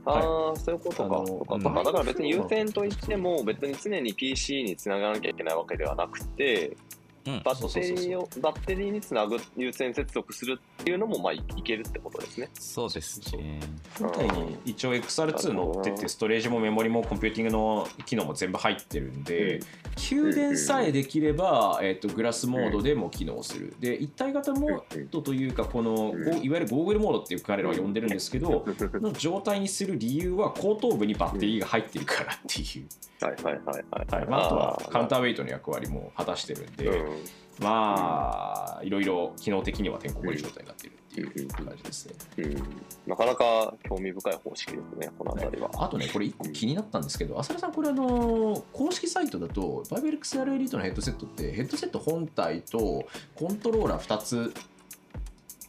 [0.05, 1.23] ああ、そういうことか。
[1.27, 1.61] そうかうん。
[1.61, 12.49] そうかだから別に優先といっても、別に常に PC につながなきゃいけないわけではなくて、うんバッテリーを、バッテリーにつなぐ優先接続するっていうのも、まあい、いけるってことですね。
[12.53, 13.59] そうですね。
[13.99, 19.59] 本体に一応 XR2 乗っててストレージもメモリもコンピューティングの機能も全部入ってるんで、
[19.95, 23.75] 給電さえできれば、えっとグラスモードでも機能する。
[23.79, 28.65] で一体型モードというかこのゴいわゆるゴーグルモードっていう彼らは呼んでるんですけど
[29.01, 32.87] の状態にする理由は後頭部にバッテリーが入ってるからっていう、
[33.21, 34.15] はいはいはいはい。
[34.15, 37.23] はいまあ、あとはカウンターウェイトの役割も果たしてるんで、うん
[37.59, 42.15] まあいろいろ機能的にはてんこ盛り状態になってるっていう感じですね。
[42.37, 42.63] うん、
[43.05, 45.69] なかなか興味深い方式ですね、この辺りは。
[45.77, 53.05] あとね、これ1個気になったんですけど、浅田さん、これあの公式サイトだと、バイベル XR エリートのヘッドセットって、ヘッドセット本体と
[53.35, 54.53] コントローラー2つ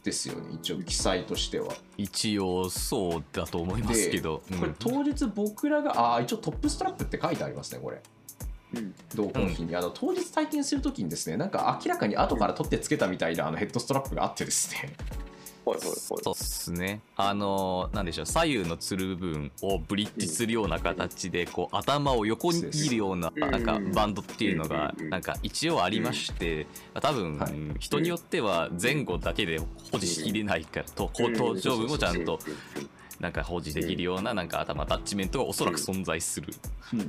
[0.03, 1.73] ですよね、一応記載としては。
[1.97, 4.43] 一応そうだと思いますけど。
[4.59, 8.01] これうん当日僕らが、あー一応トップストラップって書いてありますね、これ。
[8.75, 14.93] うん同梱品に、あの当日体験するときにですね、なんか明らかに後から取ってつけたみたいなあのヘッドストラップがあってですね、
[15.65, 15.95] はいはいはい。
[15.95, 17.01] そうっすね。
[17.15, 18.25] あのなんでしょう。
[18.25, 23.51] 左右のつる部分をブリッジするような形で、こう頭を横に切るようなうん。
[23.51, 25.09] なんかバンドっていうのがうん。
[25.09, 26.67] なんか一応ありまして、
[27.01, 27.53] 多分、はい。
[27.79, 29.59] 人によっては前後だけで
[29.91, 32.25] 保持しきれないからと後頭上部もちゃん。
[32.25, 32.39] と
[33.23, 36.53] なんか保持できるようななんか頭アタッチメントがおそらく存在する。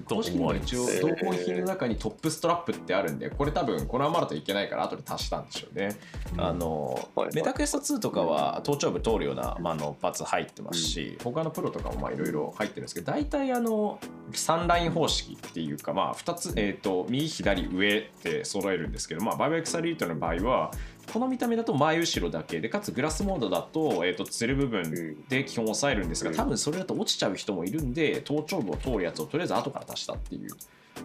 [0.06, 0.76] と公式にも思われます。
[0.76, 5.96] 一応同梱品の中にトップストラップってあるんでこれ多分このままだといけないから後で足したんでしょうね、
[6.36, 7.34] あのはいはい。
[7.34, 13.98] メタクエスト2とかは頭頂部通るような、まあ、あのパーツ入ってますし、他のプロとかもまあいろいろ入ってるんですけど大体あの
[14.30, 20.70] 3ライン方式っていうか、まあ、2つ、えー、と右左上って揃えるんですけど、まあ、バイブエクサリートの場合は
[21.12, 26.36] この見た目だと前後ろだけでかつグラスモードだと,、えー、とつる部分で基本押さえるんですがうん。
[26.36, 30.50] 多分それだと落ちちゃう人もいるんで頭頂部を通るやつをとりあえず後から足したっていう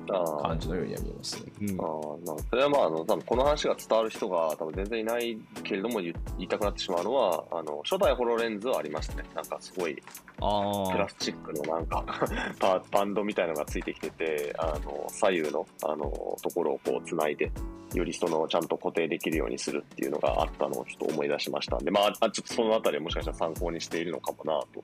[0.07, 1.51] 感じのようには見えますね。
[1.61, 9.23] うんあーなそれはまあ、あの、多分この話が伝わる人が多分全然いないけれども言言いたくなってしまうのは、あの、初代ホロレンズはありましたね。
[9.35, 10.01] なんかすごい、
[10.41, 12.03] あプラスチックのなんか
[12.59, 17.51] パバンドみたいのがついてきてて、あの、左右の、あの、ところをこう繋いで、
[17.93, 24.83] よりその、ちゃんと固定できるようにするっていうのがあったのをちょっと思い出しましたんで、まあ、あちょっとそのあたりはもしかしたら参考にしているのかもな、と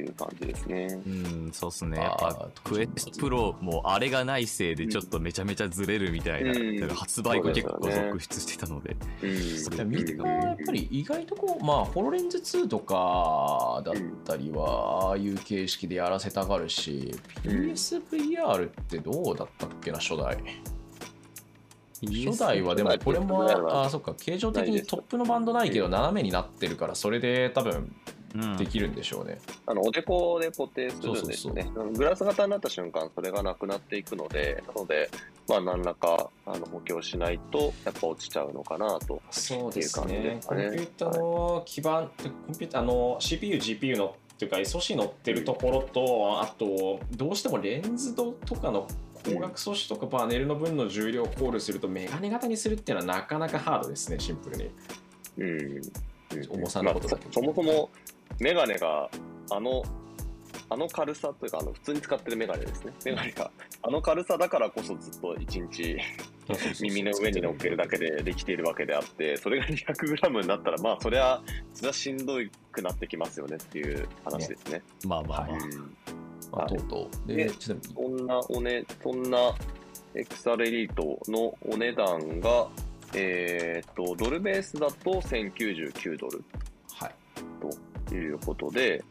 [0.00, 1.00] いう感じですね。
[1.06, 1.98] うん、そうっすね。
[1.98, 6.80] やっぱ、クエストプロもあれがないせいで、ちょっとめちゃめちゃずれるみたいな、うん。
[6.80, 9.30] だから発売後結構続出してたので、うん。
[9.30, 17.14] いや見た目はやっぱり意外とこう、まあ、ホロレンズ2とかだったりは、ああいう形式でやらせたがるし、
[17.44, 17.70] うん。
[17.70, 20.38] PSVR ってどうだったっけな、初代。
[22.02, 27.96] 初代はでもこれも、あそっか、形状的にトップのバンドないけど、斜めになってるから、それで多分うん
[28.56, 29.38] できるんでしょうね。
[29.66, 31.70] あの、おでこで固定するんですそうね。
[31.94, 35.10] グラス型になった瞬間、それがなくなっていくので、なので、
[35.48, 39.20] まあ、何らか、あの、補強しないと、やっぱ落ちちゃうのかなと。
[39.30, 48.86] そうですねコンピュータの基盤、コンピュータあの CPU、GPU のっていうか SOC 乗ってるところと、あとどうしてもレンズとかの
[49.24, 54.70] 光学素子とかパネルの分の重量を考慮するとメガネ型にするっていうのはなかなかハードですね、シンプルに。
[55.38, 55.60] うん。
[55.76, 55.82] うん
[56.48, 57.90] 重さのことだけどまあそそもそも、
[58.38, 59.10] メガネが、
[59.50, 59.82] あの、
[60.68, 62.92] あの軽さというか、あの、普通に使ってるメガネですね。
[63.04, 63.50] メガネが、
[63.82, 65.96] あの軽さだからこそずっと一日
[66.80, 71.42] 耳の上に乗っけるだけでできているわけであって、それが 200g になったら、まあ、それは、
[71.74, 72.34] それはしんど
[72.72, 74.82] くなってきますよねっていう話ですね。
[75.06, 75.52] まあまあまあ。
[75.52, 75.96] はいうん
[76.52, 77.28] まあ、とうとう。
[77.28, 77.72] で、でそ
[78.08, 79.54] んなおね、そんな
[80.14, 82.68] エリートのお値段が、
[83.14, 86.44] えーっと、ドルベースだと1099ドル
[86.94, 87.14] はい。
[87.60, 87.70] と
[88.14, 89.04] いうことで、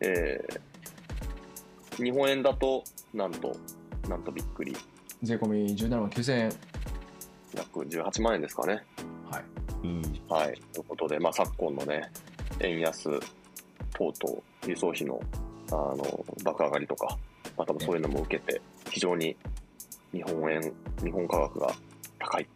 [0.00, 0.60] えー
[1.98, 3.54] 日本円だと、なんと、
[4.08, 4.74] なんとびっくり、
[5.22, 6.52] 税込み17万9000円。
[7.54, 8.82] 約18万円ですかね。
[9.30, 9.44] はい。
[9.84, 10.02] うん。
[10.28, 10.60] はい。
[10.72, 12.10] ということで、まあ、昨今のね、
[12.60, 13.04] 円安
[13.94, 15.20] 等々、輸送費の、
[15.70, 17.18] あの、爆上がりとか、
[17.58, 19.36] まあ、多分そういうのも受けて、非常に
[20.12, 20.60] 日本円、
[21.04, 21.74] 日本価格が
[22.18, 22.46] 高いっ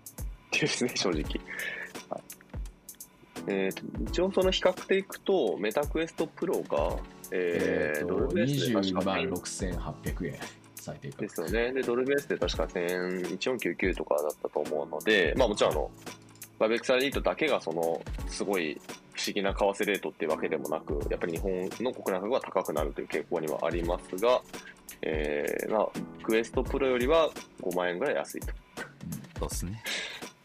[0.50, 1.22] ていうですね、正直。
[3.46, 6.96] はいえーと一応その比較でいくと、メタクエストプロが、
[7.30, 10.38] えーえっ、ドルと、ベースで確20か万6800円。
[10.86, 11.56] 最低価です格。
[11.56, 11.72] よね。
[11.72, 15.90] で、ドルベースで確か1499とかだったと思うので、まあもちろんあの、
[16.58, 18.80] バーベクサリートだけがその、すごい
[19.12, 24.40] 不思議な為替レートっていうわけでもなく、やっぱり日本の国内価格が高くなるという傾向にはありますが、
[25.02, 25.88] えー、まあ、
[26.22, 27.30] クエストプロよりは
[27.62, 28.46] 5万円ぐらい安いと。
[29.38, 29.82] そうっすね。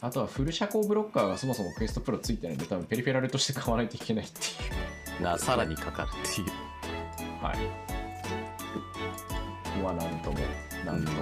[0.02, 5.24] あとはフル遮光ブロッカーがそもそもクエストプロついてないんで、多分ペリフェラルとして買わないといけないっていう。
[5.24, 6.48] な、さらにかかるっていう。
[7.40, 7.58] はい。
[9.64, 10.38] ここはなんとも、
[10.86, 11.22] なんとも。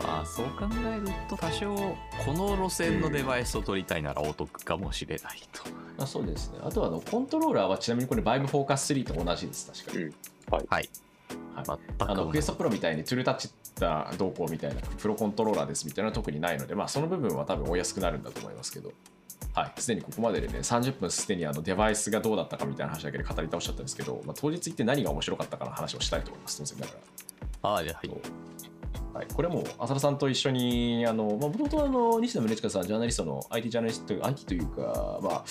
[0.00, 5.62] まあ、そう考えると、多少、この路線のデバイスを取りたいならお得かもしれないと。
[6.02, 6.58] あそうですね。
[6.60, 10.12] あとはあのコントローラーはちなみにこれ、バイブフォーカス3と同じです、確かに。
[10.50, 10.66] はい。
[10.68, 10.88] はい
[11.56, 18.92] 全くあのクエストプロみたいにトゥルータッチだどうこうみたいなプロコントローラーですみたいなのは特にないので、まあ、その部分は多分お安くなるんだと思いますけど、
[19.54, 26.94] はい、すでにここまででね30分すでにあのデバイスがどうだったかみたいな話だけで語り倒しちゃったんですけど、まあ、当日行って何が面白かったかの話をしたいと思います当然だか
[27.62, 27.70] ら。
[27.70, 28.10] ああ、じゃあ、はい。
[29.14, 35.44] はい、これも浅田さんと一緒に、もともとあの西野宗近さん、ジャーナリストの IT ジャーナリスト、IT というか、まあ、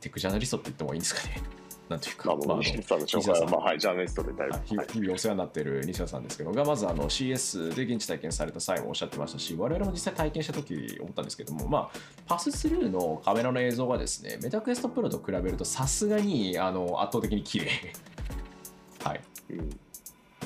[0.00, 1.57] テックジャーナリストって言ってもいいんですかね。
[1.88, 4.54] なんというか、まあ、僕、まあ西野さんの紹介は、まあ、はい、ジャーナリストでだいぶ。
[4.54, 17.70] はい日々お世話になっている西田さんですけどがまずあの CS で現地体験された際もおっしゃってましたし我々も実際体験した時思ったんですけども、まあ、パススルーのカメラの映像はですねメタクエストプロと比べるとさすがにあの圧倒的に綺麗。
[19.02, 19.20] はい。
[19.50, 19.70] うん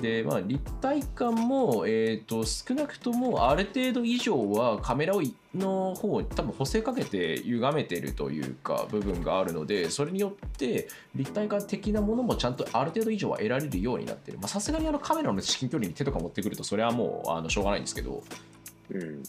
[0.03, 14.39] でまあ、立体感も、えー、と少なくともある程度以上はカメラをいの方を多分補正かけて歪めてるというか部分があるのでそれによって立体感的なものもちゃんとある程度以上は得られるようになってる。
[14.39, 18.25] まあさすがにあのカメラの至近距離に手とか持ってくるとそれはもうあのしょうがないんですけど。
[18.91, 19.23] うん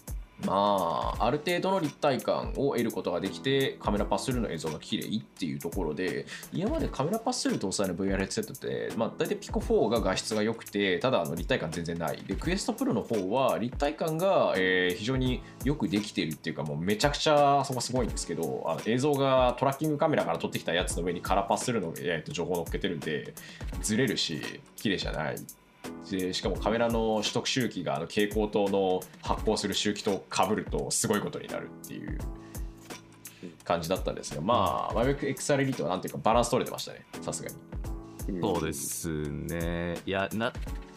[0.46, 23.34] まあある程度の立体感を得ることができてカメラパスルーの映像が綺麗っていうところで今までカメラパスルー搭載の VR ヘッドセットって、まあ、大体ピコ4が画質が良くてただあの立体感全然ないでクエストプロの方は立体感が、えー非常によくできてるっていうかもうめちゃくちゃそこすごいんですけどあの映像がトラッキングカメラから撮ってきたやつの上にカラパスルーの、えーと情報を載っけてるんで
[23.82, 25.36] ずれるし綺麗じゃない。
[26.10, 32.18] でしかもカメラの取得周期があの蛍光灯の発光する周期と被るとすごいことになるっていう
[33.64, 37.56] 感じだったんですがまあ YBXR エリートはなんていうかバランス取れてましたねさすがに
[38.42, 39.98] そうですね。
[40.06, 40.54] いや、なん、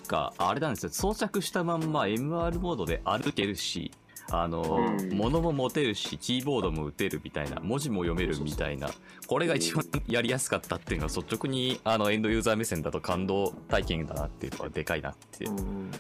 [0.07, 3.91] かあれなんですよ装着したまんま MR モードで歩けるし
[4.31, 4.63] あの、
[4.99, 5.17] うん。
[5.17, 8.91] 物も持てるしキーボードも打てるみたいな文字も読めるみたいな
[9.27, 15.53] これが一番やりやすかったっていうのが率直にあのエンドユーザー目線だと感動体験だなっていうのがでかいなって、う。
[15.53, 15.91] ん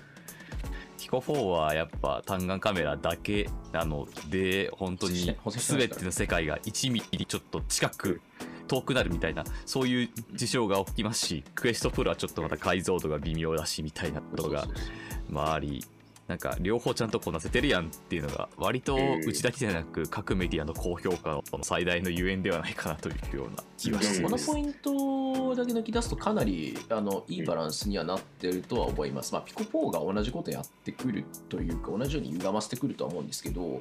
[1.06, 8.20] ピコ4はやっぱ単眼カメラだけなので本当に全ての世界が1ミリちょっと近く
[8.66, 14.90] 遠くなるみたいなそういう事象が起きますしクエストプロはちょっとまた解像度が微妙だしみたいなことがそうそうそ
[15.30, 15.32] う。
[15.32, 15.84] まああり
[16.28, 18.96] なんか両方ちゃんとこなせてるやんっていうのが割と
[19.26, 29.32] うちだけじゃなく各メディアの高評価の最大のゆえんではないかなというような気はしていますこのポイントだけ抜き出すとかなりあのいいバランスにはなってるとは思います。
[29.32, 33.78] まあ、ピコポーが同じことやってくるというか同じように歪ませてくるとは思うんですけど、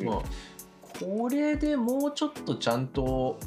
[0.00, 0.22] まあ、
[1.00, 3.38] これでもうちょっとちゃんと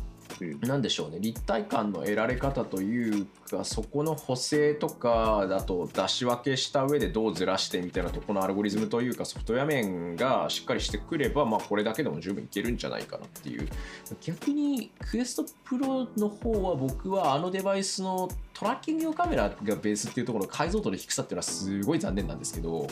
[0.50, 0.60] うん。
[0.68, 1.20] なんでしょうね。
[1.20, 13.68] 立体感の得られ方というかそこの補正とかだと出し分けした上でどうずらしてみたいなとこのアルゴリズムというかソフトウェア面がしっかりしてくれば、まあ、これだけでも十分いけるんじゃないかなっていう。
[14.22, 22.88] 逆にクエストプロの方は僕はあのデバイスのトラッキング用カメラがベースっていうところの解像度の低さっていうのはすごい残念なんですけど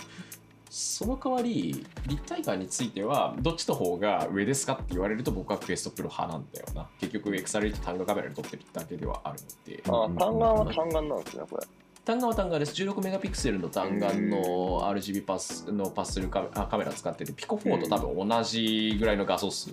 [0.69, 6.87] その代わり立体感についてはどっちの方が上ですかって言われると僕はクエストプロ派なんだよな。
[6.99, 11.67] 結局 XR と単画カメラで撮ってるだけではあるのであ、単眼は単眼なんですね、これ。
[12.05, 12.83] 単眼は単眼です。
[12.83, 19.71] 16メガピクセルの単眼の RGB パスのパスするカメあカメラ使っててピコ4と多分同じぐらいの画素数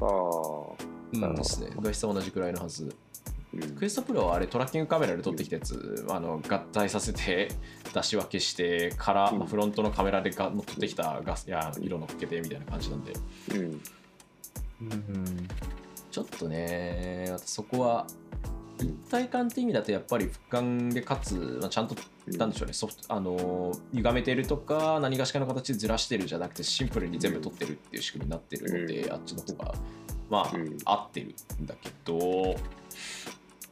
[0.00, 0.06] ああ。
[1.12, 1.70] うんですね。
[1.80, 2.84] 画質は同じくらいのはず。
[2.84, 3.03] うん
[3.76, 7.48] クエストプロはあれトラッキングカメラで撮ってきたやつ、あの合体させて
[7.92, 9.38] 出し分けしてから、うん。
[9.38, 13.12] まあフロントのカメラでが撮ってきたガスや色乗っけてみたいな感じなんで。
[13.54, 13.80] うん。
[16.10, 18.06] ちょっとねそこは
[18.78, 21.94] 一体感って意味だとやっぱり俯瞰でかつ、まあ、ちゃんと
[22.26, 29.74] なんでしょうねソフトあの歪めてるとか何がしかの形でずらしてるじゃなくてシンプルに全部撮ってるっていう仕組みになってるので、あっちの方が
[30.28, 32.56] まあ、うん合ってるんだけど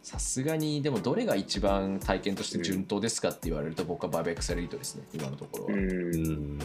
[0.03, 6.59] さすがにでもどれが一番体験として順当ですかって言われると僕はバーベックスエリートですね今のところは、うん。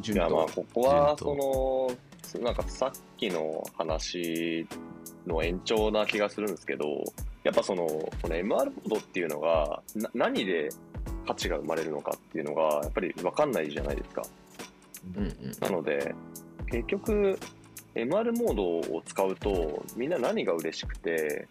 [0.00, 1.36] 順当まあ、ここは、順
[2.22, 4.66] その、なんかさっきの話
[5.26, 7.04] の延長な気がするんですけど、
[7.44, 10.70] やっぱその、この MR モードっていうのが、な何で
[11.26, 14.22] 価値が生まれるのかっていうのが、やっぱり分かんないじゃないですか。
[15.16, 16.14] うんうんなので、
[16.70, 17.38] 結局、
[17.94, 18.62] MR モード
[18.96, 21.48] を使うと、みんな何が嬉しくて、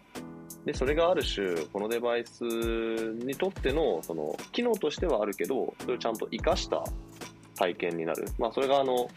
[0.68, 6.84] で、それがある種、このデバイスにとっての、その、機能としてはあるけど、それをちゃんと活かした
[7.54, 8.26] 体験になる。
[8.38, 9.08] まあ、それがあの、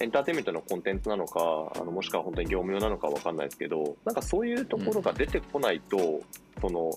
[0.00, 6.20] エンターテインメントのコンテンツなのか、あのもしくは本当に業務用なのかわかんないですけど、なんかそういうところが出てこないと、
[6.60, 6.90] その、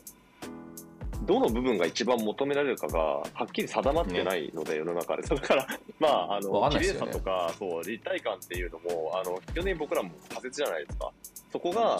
[1.23, 5.23] どの部分が一番求められるかがはっきり定まってないので、世の中で。
[5.23, 5.67] だから、
[5.99, 11.11] まあ、あの、綺麗さとか、そう、立体感っていうのも、あの、基本的に僕らも仮説じゃないですか。
[11.51, 11.99] そこが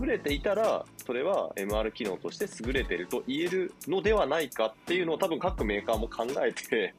[0.00, 6.94] 優れていたら、それは MR 機能として優れていると言えるのではないかっていうのを多分各メーカーも考えて、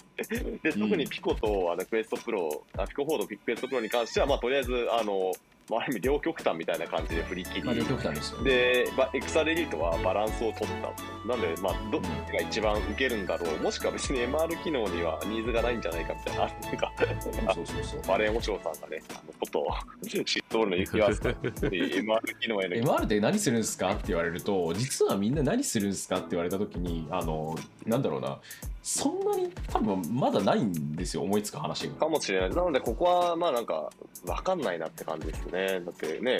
[0.61, 5.31] で、特にピコとあのクエストプロ、あピコ4とクエストプロに関しては、まあ、とりあえず、あの、
[5.69, 8.51] まあ、ある意味両極端みたいな感じで振り切り、まあ両極端ですよね。
[8.51, 11.27] で、まあ、エクサレリートはバランスを取った。
[11.27, 13.59] なんで、まあ、どっちが一番受けるんだろう。
[13.59, 16.91] もしくは別に MR 機能にはニーズがないんじゃないかみたいな、なんか、
[17.53, 18.01] そうそうそう。
[18.07, 19.67] バレーモショウさんがね、あのことを
[20.25, 22.75] 知っとるの言いますか MR 機能への。
[22.75, 23.91] MR で何するんですか？
[23.93, 26.17] って言われると実はみんな何するんですか？
[26.17, 27.55] って言われた時にあの
[27.85, 28.39] なんだろうな
[28.83, 32.49] そんなに多分まだないんですよ思いつく話がかもしれない。
[32.49, 33.89] なので、ここは、まあなんか、
[34.25, 35.79] わかんないなって感じですね。
[35.79, 36.37] だってね、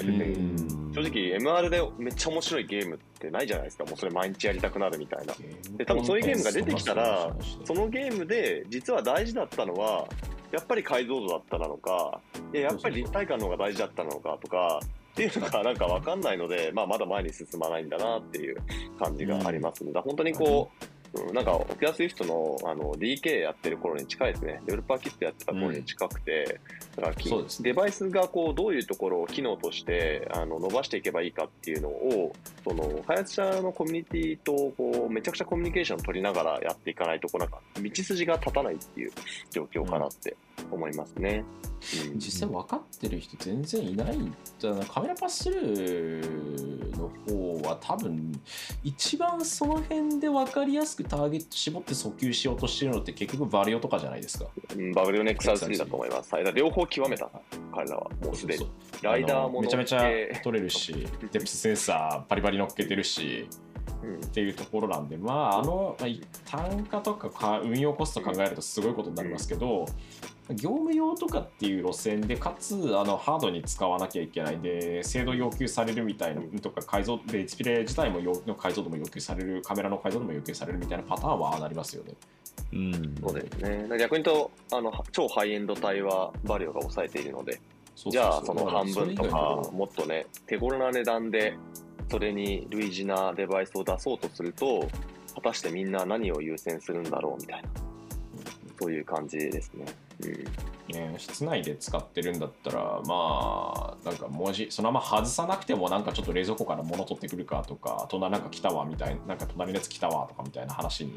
[0.93, 3.85] 正直 MR でめっちゃ面白いゲームってないじゃないですか。
[3.85, 5.33] もうそれ毎日やりたくなるみたいな。
[5.77, 7.33] で、多分そういうゲームが出てきたら、
[7.63, 10.05] そのゲームで実は大事だったのは、
[10.51, 12.19] やっぱり解像度だったなのか、
[12.53, 14.81] いややっぱり立体感の方が大事だったのかとか、
[15.13, 18.57] っていうのがなんかわかんないので、まあまだ前に進まないんだなっていう
[18.99, 19.93] 感じがありますね。
[19.93, 24.61] だから本当にこう、うんなんか、オキュラスリフトのあの DK やってる頃に近いですね。
[24.65, 26.59] デベロッパーキットやってた頃に近くて、
[26.95, 27.15] だから
[27.61, 32.33] デバイスがこうどういうところを機能としてあの伸ばしていけばいいかっていうのを、
[32.63, 39.11] その開発者のコミュニティとこうめちゃくちゃコミュニケーションを取りながらやっていかないと、こうなんか道筋が立たないっていう
[39.51, 40.35] 状況かなって
[40.71, 41.43] 思いますね。
[41.67, 41.73] うん
[42.15, 48.31] 実際分かってる人全然いないんだなカメラパススルーの方は多分
[48.83, 54.45] 一番その辺で分かりやすくターゲット絞って訴求しようとしてるのって結局バリオとかじゃないですか。
[54.75, 56.31] うんバグリオネ XR3 だと思います。
[56.53, 57.29] 両方極めた、
[57.73, 58.09] 彼らは。
[58.23, 58.69] もうすでに。
[59.01, 60.41] ライダーもめちゃめちゃ乗っけ。
[60.43, 63.47] 撮れるしデプスセンサーバリバリ乗っけてるし
[64.25, 66.09] っていうところなんで、まあ、あの、まあ、
[66.49, 69.85] 単価とかか運用コスト考えるとすごいことになりますけど、
[70.49, 82.13] 業務用とかっていう路線で、かつあのハードに使わなきゃいけないで、精度要求されるみたいな、とか改造で、ディスプレイ自体もの解像度も要求される、カメラの解像度も要求されるみたいなパターンはなりますよね。
[82.73, 83.87] うん、そうですね。
[83.97, 87.61] 逆に言うと、あの超ハイエンド帯はバリオが抑えているので、
[87.95, 91.55] じゃあその半分とか、もっとね、手頃な値段で
[92.11, 94.87] それに類似なデバイスを出そうとすると、
[95.35, 97.69] 果たしてみんな何を優先するんだろうみたいな、
[98.79, 99.85] そういう感じですね。
[100.89, 111.13] ね、室内で使ってるんだったらまあなんか文字そのまま外さなくてもなんかちょっと冷蔵庫から物取ってくるかとか隣なんか来たわみたいななんか隣のやつ来たわとかみたいな話に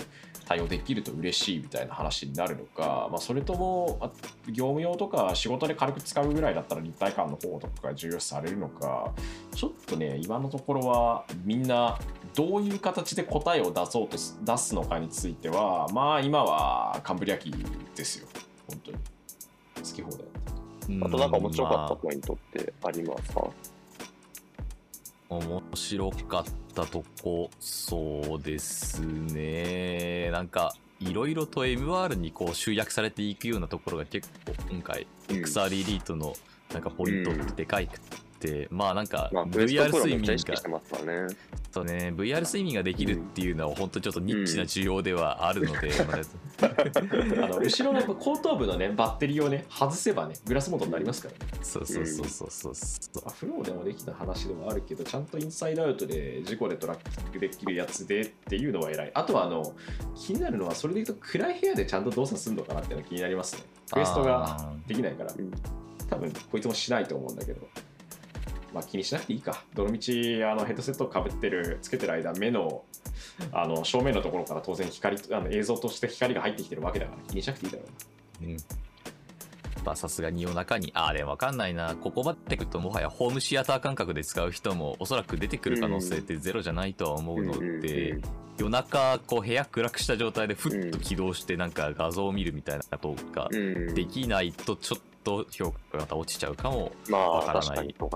[0.46, 3.98] 対応できると嬉しいみたいな話になるのか、まあ、それとも
[4.46, 9.12] 業務用とか仕事で軽く使うぐらいだったら立体感の方とかが重要視されるのか
[9.52, 11.98] ちょっとね今のところはみんな
[12.34, 17.52] どういう形で答えを出そうと出すのかについてはまあ今はカンブリア紀
[17.96, 18.28] ですよ。
[18.68, 18.98] 本当に。
[19.76, 20.20] 好き放題
[21.02, 23.40] あとなんか面白かったポイントってありますか、
[25.28, 26.44] まあ、面白かっ
[26.74, 30.30] たとこそうですね。
[30.30, 36.34] なんかいろいろと MR にこう集約されていくようなところが結構今回 XR エリートの
[36.72, 38.16] なんかポイントってでかいくて、
[38.70, 40.56] まあなんか VR 睡眠が、
[41.70, 45.90] そうね、VR 睡眠ができるっていうのは本当ちょっとニッチな需要ではあるので、
[47.42, 51.52] あの後ろの後頭部のねバッテリーをね外せばねグラスモードになりますからね。
[51.62, 53.30] そうそうそうそうそうそう。
[53.30, 59.10] フローでもできた話でもあるけどちゃんとインサイドアウトで事故でトラッキングできるやつでっていうのは偉い。
[59.14, 59.74] あとはあの
[60.14, 63.62] 気になるのはそれでいうと暗い部屋でちゃんと動作するのかなっていうのが気になりますね。
[63.92, 65.32] クエストができないから。
[66.08, 67.66] 多分こいつもしないと思うんだけど。
[68.76, 69.64] まあ、気にしなくていいか。
[69.74, 72.84] どのみちあのヘッドセットをかぶってる、つけてる間、目の
[73.50, 77.84] あの正面のところから当然光あの映像として光が入ってきてるわけだから気にしなくていいだろ
[78.42, 78.50] うな。
[78.50, 78.56] うん
[79.84, 81.94] まあさすがに夜中に、ああ、でもわかんないな。
[81.94, 88.18] ここまでくるともはやホームシアター感覚で使う人もおそらく出てくる可能性ってゼロじゃないとは思うので、
[88.58, 93.48] 夜中こう部屋暗くした状態でふっと起動してなんか画像を見るみたいなことが
[93.94, 97.94] できないとちょっと評価がまた落ちちゃうかもわからない。
[97.98, 98.08] ま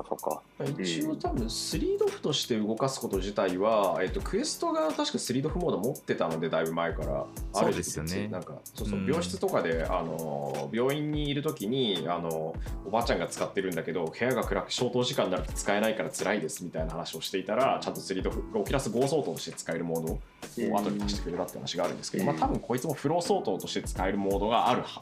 [0.60, 7.26] あ、一応多分3ドフとして動かすこと自体は、えっと、クエストが確か3ドフモード持ってたのでだいぶ前から。
[7.52, 8.28] そうですよね。
[8.28, 8.54] なんか。
[8.74, 12.54] そうそう病室とかで、あの病院にいる時にあの
[12.86, 25.00] おばあちゃんが使ってるんだけど部屋が暗く消灯時間になると使えないから辛いですみたいな話をしていたらちゃんと3ドフオキラス5相当として使えるモードを後に足してくれたって話があるんですけど、まあ、多分こいつもフロー相当として使えるモードがあるは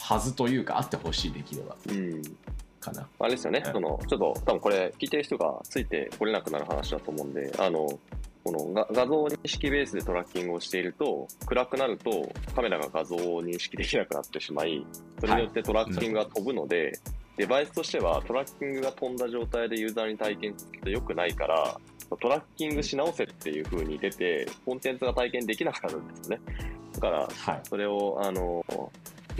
[0.00, 1.76] はずというか、あってほしい、できれば。
[1.88, 2.22] うん。
[2.80, 3.06] かな。
[3.18, 7.86] あれですよね、その、ちょっと、多分これ、聞いてる人がついてこれなくなる話だと思うんで、あの、
[8.42, 14.84] この画像認識ベースでトラッキングをしていると、暗くなるとカメラが画像を認識できなくなってしまい、
[15.20, 16.92] それによってトラッキングが飛ぶので、はい、
[17.36, 21.78] デバイスとしてはトラッキングが飛んだ状態でユーザーに体験すると良くないから、
[22.18, 26.40] トラッキングし直せっていう風に出て、コンテンツが体験できなくなるんですね。
[26.94, 27.28] だから、
[27.64, 28.64] それを、あの、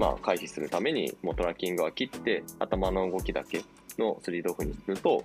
[0.01, 3.63] まあ、回避するために、もうトラッキングは切って、頭の動きだけ
[3.99, 5.23] の3ドオフにすると、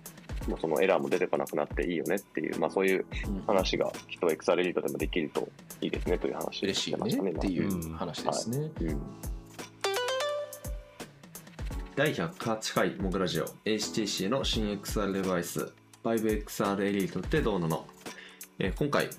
[0.49, 3.05] もうそのエラーも出てこなくなっていいよねっていう、まあそういう
[3.47, 5.47] 話がきっと XR エリートでもできると
[5.79, 7.03] いいですねという話でしたね。
[7.03, 8.57] 嬉しいねっていう話ですね。
[8.59, 8.69] はい。
[8.81, 9.01] うん。
[11.95, 15.71] 第108回モグラジオ HTC の新 XR デバイス
[16.03, 17.87] 5XR エリートってどうなの、
[18.59, 19.09] えー、今回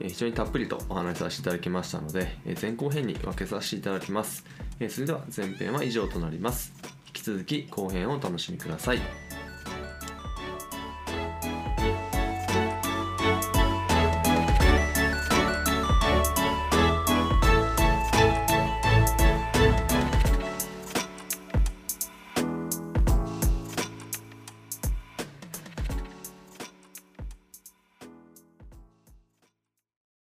[0.00, 4.44] 非常にたっぷりとお話しさせていただきましたので前後編に分けさせていただきます
[4.88, 6.72] それでは前編は以上となります。
[7.06, 9.41] 引き続き後編をお楽しみください。